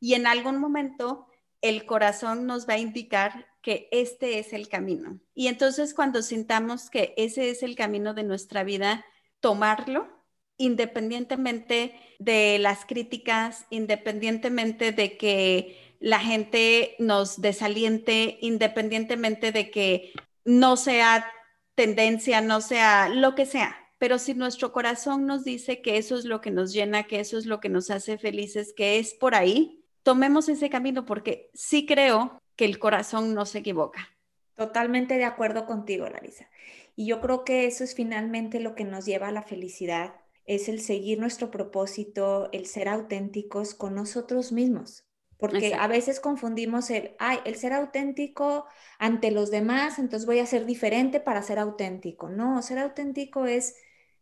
Y 0.00 0.14
en 0.14 0.26
algún 0.26 0.58
momento 0.58 1.26
el 1.62 1.86
corazón 1.86 2.46
nos 2.46 2.68
va 2.68 2.74
a 2.74 2.78
indicar 2.78 3.46
que 3.62 3.88
este 3.90 4.38
es 4.38 4.52
el 4.52 4.68
camino. 4.68 5.18
Y 5.34 5.48
entonces 5.48 5.94
cuando 5.94 6.22
sintamos 6.22 6.90
que 6.90 7.14
ese 7.16 7.50
es 7.50 7.62
el 7.62 7.74
camino 7.74 8.14
de 8.14 8.22
nuestra 8.22 8.62
vida, 8.62 9.04
tomarlo 9.40 10.15
independientemente 10.58 11.94
de 12.18 12.58
las 12.58 12.84
críticas, 12.84 13.66
independientemente 13.70 14.92
de 14.92 15.16
que 15.16 15.96
la 16.00 16.18
gente 16.18 16.94
nos 16.98 17.40
desaliente, 17.40 18.38
independientemente 18.40 19.52
de 19.52 19.70
que 19.70 20.12
no 20.44 20.76
sea 20.76 21.26
tendencia, 21.74 22.40
no 22.40 22.60
sea 22.60 23.08
lo 23.08 23.34
que 23.34 23.46
sea. 23.46 23.76
Pero 23.98 24.18
si 24.18 24.34
nuestro 24.34 24.72
corazón 24.72 25.26
nos 25.26 25.44
dice 25.44 25.80
que 25.80 25.96
eso 25.96 26.16
es 26.16 26.24
lo 26.24 26.40
que 26.40 26.50
nos 26.50 26.72
llena, 26.72 27.04
que 27.04 27.20
eso 27.20 27.38
es 27.38 27.46
lo 27.46 27.60
que 27.60 27.68
nos 27.68 27.90
hace 27.90 28.18
felices, 28.18 28.74
que 28.76 28.98
es 28.98 29.14
por 29.14 29.34
ahí, 29.34 29.82
tomemos 30.02 30.48
ese 30.48 30.68
camino 30.68 31.04
porque 31.06 31.50
sí 31.54 31.86
creo 31.86 32.40
que 32.56 32.66
el 32.66 32.78
corazón 32.78 33.34
no 33.34 33.46
se 33.46 33.58
equivoca. 33.58 34.08
Totalmente 34.54 35.18
de 35.18 35.24
acuerdo 35.24 35.66
contigo, 35.66 36.08
Larisa. 36.08 36.48
Y 36.94 37.06
yo 37.06 37.20
creo 37.20 37.44
que 37.44 37.66
eso 37.66 37.84
es 37.84 37.94
finalmente 37.94 38.60
lo 38.60 38.74
que 38.74 38.84
nos 38.84 39.04
lleva 39.04 39.28
a 39.28 39.32
la 39.32 39.42
felicidad, 39.42 40.14
es 40.46 40.68
el 40.68 40.80
seguir 40.80 41.18
nuestro 41.18 41.50
propósito, 41.50 42.48
el 42.52 42.66
ser 42.66 42.88
auténticos 42.88 43.74
con 43.74 43.94
nosotros 43.94 44.52
mismos. 44.52 45.06
Porque 45.38 45.74
a 45.74 45.86
veces 45.86 46.18
confundimos 46.18 46.88
el, 46.90 47.14
ay, 47.18 47.38
el 47.44 47.56
ser 47.56 47.74
auténtico 47.74 48.64
ante 48.98 49.30
los 49.30 49.50
demás, 49.50 49.98
entonces 49.98 50.24
voy 50.26 50.38
a 50.38 50.46
ser 50.46 50.64
diferente 50.64 51.20
para 51.20 51.42
ser 51.42 51.58
auténtico. 51.58 52.30
No, 52.30 52.62
ser 52.62 52.78
auténtico 52.78 53.44
es 53.44 53.76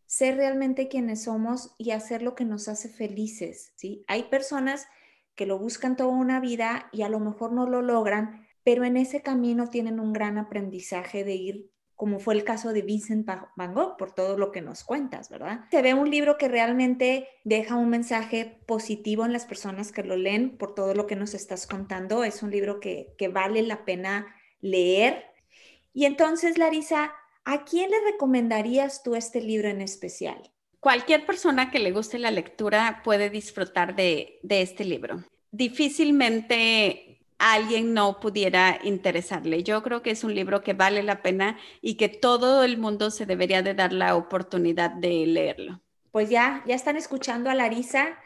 ser 0.07 0.37
realmente 0.37 0.89
quienes 0.89 1.23
somos 1.25 1.75
y 1.79 1.93
hacer 1.93 2.23
lo 2.23 2.35
que 2.35 2.45
nos 2.45 2.69
hace 2.69 2.89
felices, 2.89 3.73
¿sí? 3.77 4.05
Hay 4.09 4.25
personas 4.25 4.89
que 5.35 5.47
lo 5.47 5.59
buscan 5.59 5.97
toda 5.97 6.11
una 6.11 6.41
vida 6.41 6.89
y 6.93 7.03
a 7.03 7.09
lo 7.09 7.21
mejor 7.21 7.53
no 7.53 7.69
lo 7.69 7.83
logran, 7.83 8.47
pero 8.65 8.85
en 8.85 8.97
ese 8.97 9.23
camino 9.23 9.69
tienen 9.69 10.01
un 10.01 10.13
gran 10.13 10.39
aprendizaje 10.39 11.25
de 11.25 11.35
ir, 11.35 11.71
como 11.96 12.18
fue 12.18 12.35
el 12.35 12.44
caso 12.44 12.72
de 12.72 12.83
Vincent 12.83 13.26
Van 13.57 13.74
Gogh, 13.74 13.96
por 13.96 14.12
todo 14.12 14.37
lo 14.37 14.52
que 14.52 14.61
nos 14.61 14.85
cuentas, 14.85 15.28
¿verdad? 15.28 15.66
Se 15.70 15.83
ve 15.83 15.94
un 15.94 16.11
libro 16.11 16.37
que 16.38 16.48
realmente 16.48 17.28
deja 17.44 17.76
un 17.76 17.88
mensaje 17.88 18.59
positivo 18.66 19.24
en 19.24 19.33
las 19.33 19.46
personas 19.46 19.92
que 19.92 20.02
lo 20.02 20.16
leen 20.16 20.57
por 20.57 20.74
todo 20.74 20.94
lo 20.94 21.07
que 21.07 21.16
nos 21.16 21.35
estás 21.35 21.66
contando. 21.66 22.24
Es 22.24 22.42
un 22.42 22.50
libro 22.50 22.80
que, 22.80 23.14
que 23.18 23.28
vale 23.28 23.62
la 23.62 23.85
pena 23.85 24.35
leer. 24.61 25.24
Y 25.92 26.07
entonces, 26.07 26.59
Larisa, 26.59 27.12
¿a 27.44 27.64
quién 27.64 27.90
le 27.90 28.00
recomendarías 28.12 29.02
tú 29.02 29.14
este 29.14 29.40
libro 29.40 29.68
en 29.68 29.80
especial? 29.80 30.50
Cualquier 30.85 31.24
persona 31.24 31.70
que 31.70 31.78
le 31.78 31.92
guste 31.92 32.18
la 32.18 32.30
lectura 32.30 33.00
puede 33.02 33.30
disfrutar 33.30 33.96
de, 33.96 34.38
este 34.50 34.85
libro. 34.85 35.24
Difícilmente 35.50 37.13
alguien 37.38 37.94
no 37.94 38.20
pudiera 38.20 38.79
interesarle. 38.83 39.62
Yo 39.62 39.83
creo 39.83 40.03
que 40.03 40.11
es 40.11 40.25
un 40.25 40.35
libro 40.35 40.62
que 40.62 40.73
vale 40.73 41.03
la 41.03 41.23
pena 41.23 41.59
y 41.81 41.97
que 41.97 42.09
todo 42.09 42.64
el 42.64 42.79
mundo 42.79 43.11
se 43.11 43.27
debería 43.27 43.62
de 43.62 43.75
dar 43.75 43.92
la 43.92 44.16
oportunidad 44.16 44.90
de 44.90 45.27
leerlo. 45.27 45.81
Pues 46.11 46.31
ya, 46.31 46.62
ya 46.66 46.75
están 46.75 46.97
escuchando 46.97 47.51
a 47.51 47.55
Larisa. 47.55 48.18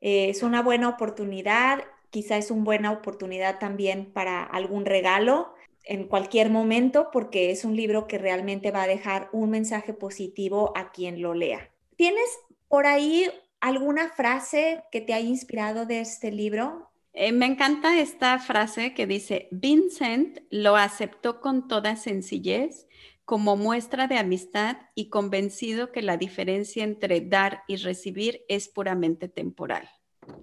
Eh, 0.00 0.30
es 0.30 0.42
una 0.42 0.62
buena 0.62 0.88
oportunidad, 0.88 1.84
quizá 2.10 2.36
es 2.36 2.50
una 2.50 2.64
buena 2.64 2.92
oportunidad 2.92 3.58
también 3.58 4.12
para 4.12 4.42
algún 4.42 4.84
regalo 4.86 5.54
en 5.84 6.08
cualquier 6.08 6.50
momento 6.50 7.10
porque 7.12 7.50
es 7.50 7.64
un 7.64 7.76
libro 7.76 8.06
que 8.06 8.18
realmente 8.18 8.70
va 8.70 8.82
a 8.82 8.86
dejar 8.86 9.28
un 9.32 9.50
mensaje 9.50 9.92
positivo 9.92 10.72
a 10.76 10.90
quien 10.90 11.20
lo 11.20 11.34
lea. 11.34 11.70
¿Tienes 11.96 12.28
por 12.68 12.86
ahí 12.86 13.30
alguna 13.60 14.08
frase 14.08 14.82
que 14.90 15.00
te 15.00 15.14
haya 15.14 15.28
inspirado 15.28 15.86
de 15.86 16.00
este 16.00 16.32
libro? 16.32 16.90
Eh, 17.14 17.32
me 17.32 17.46
encanta 17.46 17.98
esta 17.98 18.38
frase 18.38 18.92
que 18.92 19.06
dice, 19.06 19.48
Vincent 19.50 20.40
lo 20.50 20.76
aceptó 20.76 21.40
con 21.40 21.68
toda 21.68 21.96
sencillez 21.96 22.86
como 23.24 23.56
muestra 23.56 24.06
de 24.06 24.18
amistad 24.18 24.76
y 24.94 25.08
convencido 25.08 25.92
que 25.92 26.02
la 26.02 26.16
diferencia 26.16 26.84
entre 26.84 27.22
dar 27.22 27.62
y 27.68 27.76
recibir 27.76 28.44
es 28.48 28.68
puramente 28.68 29.28
temporal. 29.28 29.88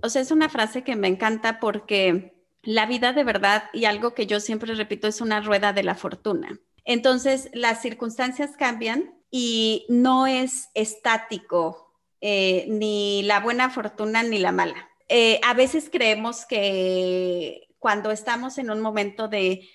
O 0.02 0.10
sea, 0.10 0.22
es 0.22 0.32
una 0.32 0.50
frase 0.50 0.84
que 0.84 0.96
me 0.96 1.08
encanta 1.08 1.60
porque 1.60 2.34
la 2.64 2.86
vida 2.86 3.14
de 3.14 3.24
verdad 3.24 3.66
y 3.74 3.86
algo 3.86 4.16
que 4.16 4.26
yo 4.26 4.40
siempre 4.40 4.74
repito 4.74 5.08
es 5.08 5.22
una 5.22 5.42
rueda 5.42 5.74
de 5.74 5.84
la 5.84 5.96
fortuna. 5.96 6.60
Entonces, 6.86 7.50
las 7.54 7.82
circunstancias 7.82 8.52
cambian, 8.58 9.14
y 9.32 9.86
no 9.88 10.28
es 10.28 10.70
estático 10.74 11.96
eh, 12.20 12.66
ni 12.68 13.24
la 13.24 13.40
buena 13.40 13.70
fortuna 13.70 14.22
ni 14.22 14.38
la 14.38 14.52
mala. 14.52 14.91
Eh, 15.14 15.42
a 15.44 15.54
veces 15.54 15.90
creemos 15.92 16.46
que 16.46 17.68
cuando 17.80 18.12
estamos 18.12 18.58
en 18.58 18.72
un 18.72 18.80
momento 18.80 19.28
de, 19.28 19.68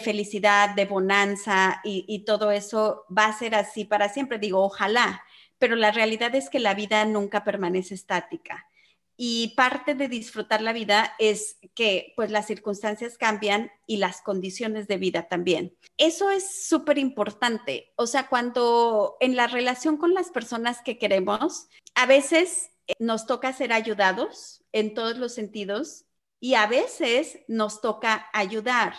felicidad, 0.00 0.76
de 0.76 0.84
bonanza 0.84 1.80
y, 1.82 2.24
todo 2.24 2.52
eso 2.52 3.04
va 3.10 3.26
a 3.26 3.36
ser 3.36 3.56
así 3.56 3.84
para 3.84 4.08
siempre. 4.08 4.38
Digo, 4.38 4.62
ojalá, 4.62 5.24
pero 5.58 5.74
la 5.74 5.90
realidad 5.90 6.36
es 6.36 6.48
que 6.48 6.60
la 6.60 6.74
vida 6.74 7.04
nunca 7.06 7.42
permanece 7.42 7.92
estática 7.94 8.68
y 9.16 9.54
parte 9.56 9.96
de 9.96 10.06
disfrutar 10.06 10.60
la 10.60 10.72
vida 10.72 11.14
es 11.18 11.58
que 11.74 12.12
pues 12.14 12.30
las 12.30 12.46
circunstancias 12.46 13.18
cambian 13.18 13.72
y 13.88 13.96
las 13.96 14.22
condiciones 14.22 14.86
de 14.86 14.98
vida 14.98 15.26
también. 15.26 15.76
Eso 15.96 16.30
es 16.30 16.66
súper 16.66 16.98
importante. 16.98 17.92
O 17.96 18.06
sea, 18.06 18.28
cuando 18.28 19.16
en 19.18 19.34
la 19.34 19.48
relación 19.48 19.96
con 19.96 20.14
las 20.14 20.30
personas 20.30 20.82
que 20.82 20.98
queremos, 20.98 21.68
a 21.96 22.06
veces 22.06 22.70
nos 22.98 23.26
toca 23.26 23.52
ser 23.52 23.72
ayudados 23.72 24.64
en 24.72 24.94
todos 24.94 25.18
los 25.18 25.34
sentidos 25.34 26.04
y 26.40 26.54
a 26.54 26.66
veces 26.66 27.38
nos 27.48 27.80
toca 27.80 28.28
ayudar. 28.32 28.94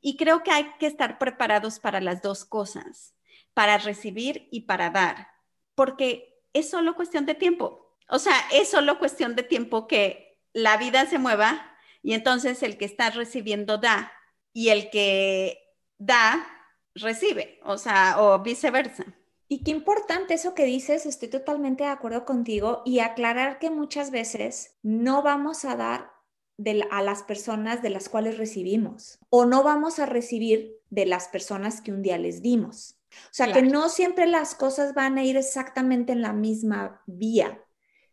Y 0.00 0.16
creo 0.16 0.42
que 0.42 0.50
hay 0.50 0.72
que 0.78 0.86
estar 0.86 1.18
preparados 1.18 1.78
para 1.78 2.00
las 2.00 2.22
dos 2.22 2.44
cosas, 2.44 3.14
para 3.54 3.78
recibir 3.78 4.48
y 4.50 4.62
para 4.62 4.90
dar, 4.90 5.28
porque 5.74 6.42
es 6.52 6.70
solo 6.70 6.94
cuestión 6.94 7.26
de 7.26 7.34
tiempo 7.34 7.90
o 8.10 8.18
sea, 8.18 8.34
es 8.52 8.68
solo 8.68 8.98
cuestión 8.98 9.36
de 9.36 9.44
tiempo 9.44 9.86
que 9.86 10.40
la 10.52 10.76
vida 10.76 11.06
se 11.06 11.18
mueva 11.18 11.76
y 12.02 12.14
entonces 12.14 12.62
el 12.62 12.76
que 12.76 12.84
está 12.84 13.10
recibiendo 13.10 13.78
da 13.78 14.12
y 14.52 14.70
el 14.70 14.90
que 14.90 15.62
da 15.96 16.44
recibe, 16.94 17.60
o 17.62 17.78
sea, 17.78 18.16
o 18.20 18.40
viceversa. 18.40 19.04
Y 19.52 19.64
qué 19.64 19.72
importante 19.72 20.34
eso 20.34 20.54
que 20.54 20.64
dices, 20.64 21.06
estoy 21.06 21.28
totalmente 21.28 21.82
de 21.82 21.90
acuerdo 21.90 22.24
contigo 22.24 22.82
y 22.84 23.00
aclarar 23.00 23.58
que 23.58 23.68
muchas 23.68 24.12
veces 24.12 24.76
no 24.82 25.22
vamos 25.22 25.64
a 25.64 25.74
dar 25.74 26.12
a 26.90 27.02
las 27.02 27.22
personas 27.22 27.82
de 27.82 27.90
las 27.90 28.08
cuales 28.08 28.38
recibimos 28.38 29.18
o 29.28 29.46
no 29.46 29.64
vamos 29.64 29.98
a 29.98 30.06
recibir 30.06 30.78
de 30.90 31.06
las 31.06 31.26
personas 31.28 31.80
que 31.80 31.90
un 31.90 32.02
día 32.02 32.16
les 32.16 32.42
dimos. 32.42 32.96
O 33.10 33.32
sea, 33.32 33.52
que 33.52 33.62
no 33.62 33.88
siempre 33.88 34.26
las 34.26 34.54
cosas 34.54 34.94
van 34.94 35.18
a 35.18 35.24
ir 35.24 35.36
exactamente 35.36 36.12
en 36.12 36.22
la 36.22 36.32
misma 36.32 37.02
vía 37.06 37.60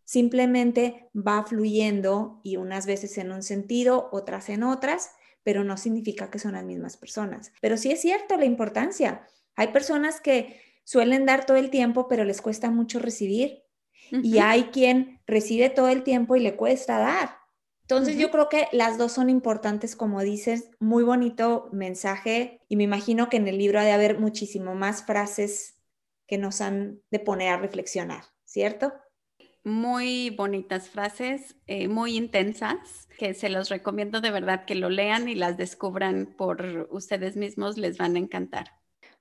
simplemente 0.07 1.09
va 1.13 1.43
fluyendo 1.43 2.39
y 2.41 2.55
unas 2.55 2.85
veces 2.85 3.17
en 3.17 3.33
un 3.33 3.43
sentido, 3.43 4.07
otras 4.13 4.47
en 4.47 4.63
otras, 4.63 5.11
pero 5.43 5.65
no 5.65 5.75
significa 5.75 6.31
que 6.31 6.39
son 6.39 6.53
las 6.53 6.63
mismas 6.63 6.95
personas. 6.95 7.51
Pero 7.59 7.75
sí 7.75 7.91
es 7.91 7.99
cierto 7.99 8.38
la 8.38 8.45
importancia. 8.45 9.27
Hay 9.57 9.67
personas 9.67 10.21
que 10.21 10.61
suelen 10.88 11.25
dar 11.25 11.45
todo 11.45 11.57
el 11.57 11.69
tiempo, 11.69 12.07
pero 12.07 12.23
les 12.23 12.41
cuesta 12.41 12.71
mucho 12.71 12.99
recibir. 12.99 13.63
Y 14.09 14.38
hay 14.38 14.65
quien 14.71 15.19
recibe 15.27 15.69
todo 15.69 15.89
el 15.89 16.03
tiempo 16.03 16.38
y 16.38 16.39
le 16.39 16.55
cuesta 16.55 16.97
dar. 16.97 17.35
Entonces 17.81 18.17
yo 18.17 18.31
creo 18.31 18.47
que 18.47 18.69
las 18.71 18.97
dos 18.97 19.11
son 19.11 19.29
importantes, 19.29 19.97
como 19.97 20.21
dices, 20.21 20.71
muy 20.79 21.03
bonito 21.03 21.67
mensaje 21.73 22.61
y 22.69 22.77
me 22.77 22.83
imagino 22.83 23.27
que 23.27 23.35
en 23.35 23.49
el 23.49 23.57
libro 23.57 23.81
ha 23.81 23.83
de 23.83 23.91
haber 23.91 24.17
muchísimo 24.17 24.75
más 24.75 25.03
frases 25.03 25.75
que 26.25 26.38
nos 26.38 26.61
han 26.61 27.01
de 27.11 27.19
poner 27.19 27.49
a 27.49 27.57
reflexionar, 27.57 28.23
¿cierto? 28.45 28.93
Muy 29.65 30.29
bonitas 30.29 30.88
frases, 30.89 31.57
eh, 31.65 31.89
muy 31.89 32.15
intensas, 32.15 33.09
que 33.17 33.33
se 33.33 33.49
los 33.49 33.67
recomiendo 33.67 34.21
de 34.21 34.31
verdad 34.31 34.63
que 34.63 34.75
lo 34.75 34.89
lean 34.89 35.27
y 35.27 35.35
las 35.35 35.57
descubran 35.57 36.33
por 36.38 36.88
ustedes 36.91 37.35
mismos, 37.35 37.77
les 37.77 37.97
van 37.97 38.15
a 38.15 38.19
encantar. 38.19 38.67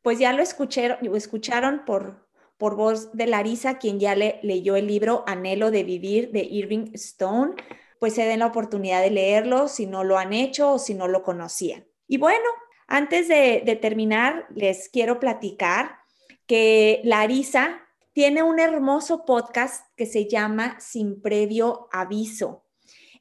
Pues 0.07 0.21
ya 0.21 0.33
lo 0.33 0.41
escucharon, 0.41 1.17
escucharon 1.17 1.85
por, 1.85 2.29
por 2.59 2.77
voz 2.77 3.11
de 3.13 3.27
Larisa, 3.27 3.79
quien 3.79 3.99
ya 3.99 4.15
le, 4.15 4.39
leyó 4.45 4.77
el 4.77 4.87
libro 4.87 5.25
Anhelo 5.27 5.73
de 5.73 5.83
Vivir 5.83 6.31
de 6.31 6.45
Irving 6.45 6.93
Stone 6.93 7.57
pues 7.99 8.15
se 8.15 8.23
den 8.23 8.39
la 8.39 8.47
oportunidad 8.47 9.03
de 9.03 9.11
leerlo 9.11 9.67
si 9.67 9.87
no 9.87 10.05
lo 10.05 10.17
han 10.17 10.33
hecho 10.33 10.75
o 10.75 10.79
si 10.79 10.95
no 10.95 11.09
lo 11.09 11.25
conocían. 11.25 11.89
Y 12.07 12.19
bueno, 12.19 12.45
antes 12.87 13.27
de, 13.27 13.79
terminar, 13.83 14.47
les 14.55 14.89
quiero 14.91 15.19
platicar 15.19 15.97
que 16.47 17.01
Larisa 17.03 17.81
tiene 18.13 18.45
un 18.45 18.61
hermoso 18.61 19.25
podcast 19.25 19.87
que 19.97 20.07
se 20.07 20.29
llama 20.29 20.79
Sin 20.79 21.21
previo 21.21 21.89
aviso, 21.91 22.65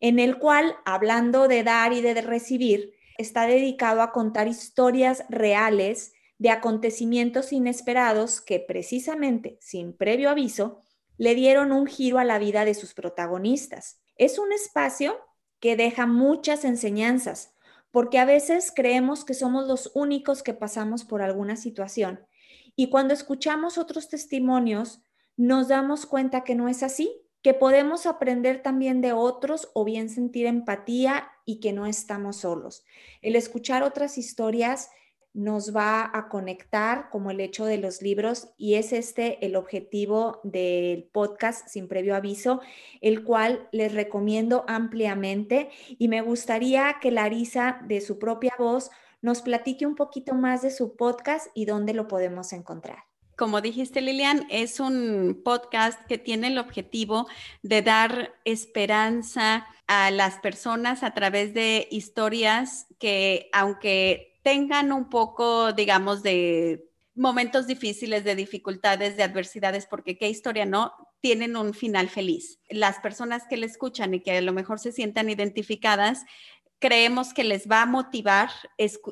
en 0.01 0.19
el 0.19 0.37
cual, 0.37 0.75
hablando 0.85 1.47
de 1.47 1.63
dar 1.63 1.93
y 1.93 2.01
de 2.01 2.21
recibir, 2.21 2.93
está 3.17 3.47
dedicado 3.47 4.03
a 4.03 4.11
contar 4.11 4.47
historias 4.47 5.23
reales 5.29 6.11
de 6.37 6.49
acontecimientos 6.49 7.53
inesperados 7.53 8.41
que 8.41 8.59
precisamente, 8.59 9.57
sin 9.61 9.93
previo 9.93 10.29
aviso, 10.29 10.81
le 11.17 11.35
dieron 11.35 11.71
un 11.71 11.87
giro 11.87 12.19
a 12.19 12.25
la 12.25 12.39
vida 12.39 12.65
de 12.65 12.73
sus 12.73 12.93
protagonistas. 12.93 14.01
Es 14.17 14.37
un 14.37 14.51
espacio 14.51 15.17
que 15.59 15.75
deja 15.75 16.05
muchas 16.05 16.65
enseñanzas, 16.65 17.53
porque 17.91 18.19
a 18.19 18.25
veces 18.25 18.73
creemos 18.75 19.23
que 19.23 19.33
somos 19.33 19.67
los 19.67 19.91
únicos 19.95 20.43
que 20.43 20.53
pasamos 20.53 21.05
por 21.05 21.21
alguna 21.21 21.55
situación. 21.55 22.25
Y 22.75 22.89
cuando 22.89 23.13
escuchamos 23.13 23.77
otros 23.77 24.09
testimonios, 24.09 25.01
nos 25.37 25.69
damos 25.69 26.05
cuenta 26.05 26.43
que 26.43 26.55
no 26.55 26.67
es 26.67 26.83
así, 26.83 27.21
que 27.41 27.53
podemos 27.53 28.05
aprender 28.05 28.61
también 28.61 29.01
de 29.01 29.13
otros 29.13 29.69
o 29.73 29.85
bien 29.85 30.09
sentir 30.09 30.45
empatía 30.47 31.29
y 31.45 31.59
que 31.59 31.73
no 31.73 31.85
estamos 31.85 32.37
solos. 32.37 32.83
El 33.21 33.35
escuchar 33.35 33.83
otras 33.83 34.17
historias 34.17 34.89
nos 35.35 35.75
va 35.75 36.09
a 36.13 36.29
conectar 36.29 37.09
como 37.11 37.29
el 37.29 37.41
hecho 37.41 37.65
de 37.65 37.77
los 37.77 38.01
libros 38.01 38.47
y 38.57 38.75
es 38.75 38.93
este 38.93 39.45
el 39.45 39.57
objetivo 39.57 40.39
del 40.43 41.03
podcast 41.11 41.67
sin 41.67 41.89
previo 41.89 42.15
aviso, 42.15 42.61
el 43.01 43.25
cual 43.25 43.67
les 43.73 43.93
recomiendo 43.93 44.63
ampliamente 44.67 45.69
y 45.99 46.07
me 46.07 46.21
gustaría 46.21 46.95
que 47.01 47.11
Larisa 47.11 47.81
de 47.85 47.99
su 47.99 48.17
propia 48.17 48.53
voz 48.57 48.89
nos 49.21 49.41
platique 49.41 49.85
un 49.85 49.95
poquito 49.95 50.35
más 50.35 50.61
de 50.61 50.71
su 50.71 50.95
podcast 50.95 51.47
y 51.53 51.65
dónde 51.65 51.93
lo 51.93 52.07
podemos 52.07 52.53
encontrar. 52.53 52.99
Como 53.35 53.59
dijiste, 53.59 53.99
Lilian, 53.99 54.47
es 54.49 54.79
un 54.79 55.41
podcast 55.43 55.99
que 56.07 56.17
tiene 56.17 56.47
el 56.47 56.57
objetivo 56.57 57.27
de 57.61 57.81
dar 57.81 58.33
esperanza 58.45 59.67
a 59.87 60.09
las 60.11 60.39
personas 60.39 61.03
a 61.03 61.13
través 61.13 61.53
de 61.53 61.89
historias 61.91 62.87
que, 62.97 63.49
aunque 63.51 64.34
tengan 64.45 64.91
un 64.91 65.09
poco, 65.09 65.73
digamos, 65.73 66.21
de 66.21 66.87
momentos 67.15 67.65
difíciles, 67.65 68.23
de 68.23 68.35
dificultades, 68.35 69.17
de 69.17 69.23
adversidades, 69.23 69.87
porque 69.87 70.19
qué 70.19 70.29
historia 70.29 70.67
no, 70.67 70.93
tienen 71.19 71.57
un 71.57 71.73
final 71.73 72.09
feliz. 72.09 72.59
Las 72.69 72.99
personas 72.99 73.47
que 73.49 73.57
le 73.57 73.65
escuchan 73.65 74.13
y 74.13 74.19
que 74.19 74.37
a 74.37 74.41
lo 74.41 74.53
mejor 74.53 74.77
se 74.77 74.91
sientan 74.91 75.31
identificadas, 75.31 76.25
creemos 76.77 77.33
que 77.33 77.43
les 77.43 77.67
va 77.67 77.81
a 77.81 77.85
motivar 77.87 78.51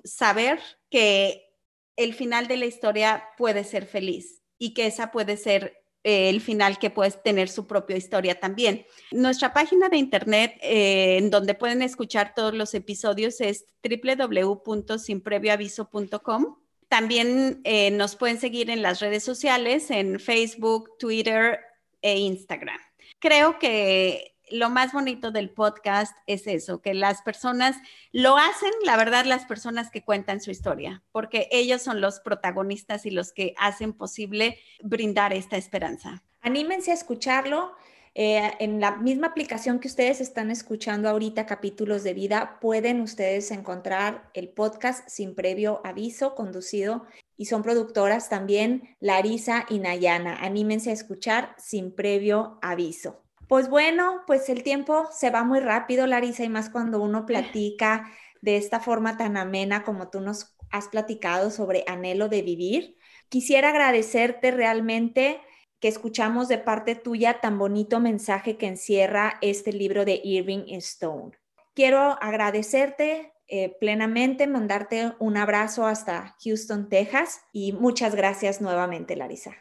saber 0.03 0.59
que 0.91 1.49
el 1.95 2.13
final 2.13 2.47
de 2.47 2.57
la 2.57 2.67
historia 2.67 3.23
puede 3.35 3.63
ser 3.63 3.87
feliz 3.87 4.43
y 4.59 4.75
que 4.75 4.85
esa 4.85 5.09
puede 5.09 5.35
ser 5.35 5.82
eh, 6.03 6.29
el 6.29 6.41
final 6.41 6.79
que 6.79 6.89
puede 6.89 7.11
tener 7.11 7.49
su 7.49 7.65
propia 7.65 7.95
historia 7.95 8.39
también. 8.39 8.85
Nuestra 9.11 9.53
página 9.53 9.89
de 9.89 9.97
internet 9.97 10.57
eh, 10.61 11.17
en 11.17 11.29
donde 11.29 11.53
pueden 11.53 11.81
escuchar 11.81 12.33
todos 12.35 12.53
los 12.53 12.73
episodios 12.73 13.39
es 13.41 13.65
www.sinprevioaviso.com. 13.83 16.57
También 16.89 17.61
eh, 17.63 17.91
nos 17.91 18.15
pueden 18.15 18.39
seguir 18.39 18.69
en 18.69 18.81
las 18.81 18.99
redes 18.99 19.23
sociales, 19.23 19.89
en 19.91 20.19
Facebook, 20.19 20.97
Twitter 20.99 21.59
e 22.01 22.19
Instagram. 22.19 22.79
Creo 23.19 23.57
que 23.57 24.32
lo 24.53 24.69
más 24.69 24.93
bonito 24.93 25.31
del 25.31 25.49
podcast 25.49 26.15
es 26.27 26.45
eso, 26.47 26.81
que 26.81 26.93
las 26.93 27.23
personas 27.23 27.75
lo 28.11 28.37
hacen, 28.37 28.71
la 28.85 28.95
verdad, 28.97 29.25
las 29.25 29.45
personas 29.45 29.89
que 29.89 30.03
cuentan 30.03 30.41
su 30.41 30.51
historia, 30.51 31.03
porque 31.11 31.49
ellos 31.51 31.81
son 31.81 32.01
los 32.01 32.19
protagonistas 32.19 33.05
y 33.05 33.11
los 33.11 33.33
que 33.33 33.55
hacen 33.57 33.93
posible 33.93 34.59
brindar 34.81 35.33
esta 35.33 35.57
esperanza. 35.57 36.23
Anímense 36.41 36.91
a 36.91 36.95
escucharlo. 36.95 37.73
Eh, 38.15 38.51
en 38.59 38.79
la 38.79 38.97
misma 38.97 39.25
aplicación 39.25 39.79
que 39.79 39.87
ustedes 39.87 40.21
están 40.21 40.51
escuchando 40.51 41.09
ahorita, 41.09 41.47
capítulos 41.47 42.03
de 42.03 42.13
vida, 42.13 42.59
pueden 42.61 43.01
ustedes 43.01 43.49
encontrar 43.49 44.29
el 44.35 44.49
podcast 44.49 45.09
sin 45.09 45.33
previo 45.33 45.81
aviso, 45.83 46.35
conducido 46.35 47.07
y 47.37 47.45
son 47.45 47.63
productoras 47.63 48.29
también 48.29 48.95
Larisa 48.99 49.65
y 49.67 49.79
Nayana. 49.79 50.35
Anímense 50.35 50.91
a 50.91 50.93
escuchar 50.93 51.55
sin 51.57 51.91
previo 51.95 52.59
aviso. 52.61 53.23
Pues 53.53 53.69
bueno, 53.69 54.23
pues 54.25 54.49
el 54.49 54.63
tiempo 54.63 55.07
se 55.11 55.29
va 55.29 55.43
muy 55.43 55.59
rápido, 55.59 56.07
Larisa, 56.07 56.43
y 56.43 56.49
más 56.49 56.71
cuando 56.71 56.99
uno 56.99 57.27
platica 57.27 58.09
de 58.41 58.57
esta 58.57 58.79
forma 58.79 59.15
tan 59.15 59.37
amena 59.37 59.83
como 59.83 60.09
tú 60.09 60.21
nos 60.21 60.57
has 60.71 60.87
platicado 60.87 61.51
sobre 61.51 61.83
anhelo 61.85 62.29
de 62.29 62.41
vivir. 62.41 62.97
Quisiera 63.29 63.69
agradecerte 63.69 64.49
realmente 64.49 65.39
que 65.79 65.87
escuchamos 65.87 66.47
de 66.47 66.57
parte 66.57 66.95
tuya 66.95 67.41
tan 67.41 67.59
bonito 67.59 67.99
mensaje 67.99 68.57
que 68.57 68.65
encierra 68.65 69.37
este 69.41 69.71
libro 69.71 70.03
de 70.03 70.19
Irving 70.23 70.63
Stone. 70.69 71.37
Quiero 71.75 72.17
agradecerte 72.23 73.33
eh, 73.45 73.77
plenamente, 73.79 74.47
mandarte 74.47 75.13
un 75.19 75.37
abrazo 75.37 75.85
hasta 75.85 76.35
Houston, 76.43 76.89
Texas 76.89 77.41
y 77.51 77.71
muchas 77.73 78.15
gracias 78.15 78.61
nuevamente, 78.61 79.15
Larisa. 79.15 79.51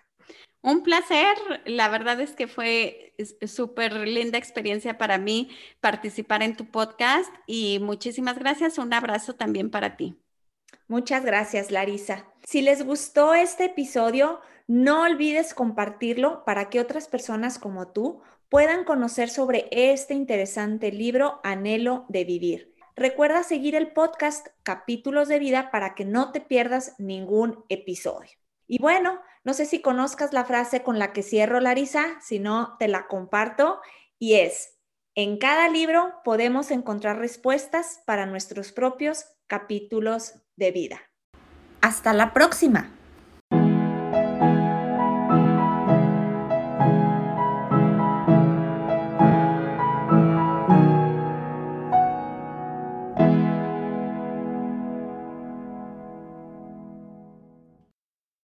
Un 0.62 0.84
placer, 0.84 1.36
la 1.66 1.88
verdad 1.88 2.20
es 2.20 2.32
que 2.32 2.46
fue 2.46 3.14
súper 3.46 3.94
linda 4.06 4.38
experiencia 4.38 4.96
para 4.96 5.18
mí 5.18 5.50
participar 5.80 6.42
en 6.42 6.56
tu 6.56 6.70
podcast 6.70 7.32
y 7.48 7.80
muchísimas 7.80 8.38
gracias, 8.38 8.78
un 8.78 8.92
abrazo 8.92 9.34
también 9.34 9.70
para 9.70 9.96
ti. 9.96 10.16
Muchas 10.86 11.24
gracias, 11.24 11.72
Larisa. 11.72 12.26
Si 12.44 12.62
les 12.62 12.84
gustó 12.84 13.34
este 13.34 13.64
episodio, 13.64 14.40
no 14.68 15.02
olvides 15.02 15.52
compartirlo 15.52 16.44
para 16.44 16.70
que 16.70 16.78
otras 16.78 17.08
personas 17.08 17.58
como 17.58 17.88
tú 17.88 18.22
puedan 18.48 18.84
conocer 18.84 19.30
sobre 19.30 19.66
este 19.72 20.14
interesante 20.14 20.92
libro 20.92 21.40
Anhelo 21.42 22.04
de 22.08 22.24
Vivir. 22.24 22.74
Recuerda 22.94 23.42
seguir 23.42 23.74
el 23.74 23.92
podcast 23.92 24.48
Capítulos 24.62 25.26
de 25.26 25.38
Vida 25.38 25.70
para 25.70 25.94
que 25.94 26.04
no 26.04 26.30
te 26.30 26.40
pierdas 26.40 26.94
ningún 26.98 27.64
episodio. 27.68 28.30
Y 28.68 28.78
bueno, 28.78 29.18
no 29.44 29.54
sé 29.54 29.66
si 29.66 29.80
conozcas 29.80 30.32
la 30.32 30.44
frase 30.44 30.82
con 30.82 30.98
la 30.98 31.12
que 31.12 31.22
cierro, 31.22 31.60
Larisa, 31.60 32.20
si 32.20 32.38
no, 32.38 32.76
te 32.78 32.88
la 32.88 33.06
comparto 33.08 33.80
y 34.18 34.34
es, 34.34 34.78
en 35.14 35.38
cada 35.38 35.68
libro 35.68 36.14
podemos 36.24 36.70
encontrar 36.70 37.18
respuestas 37.18 38.00
para 38.06 38.24
nuestros 38.26 38.72
propios 38.72 39.26
capítulos 39.46 40.34
de 40.56 40.70
vida. 40.70 41.00
Hasta 41.80 42.12
la 42.12 42.32
próxima. 42.32 42.90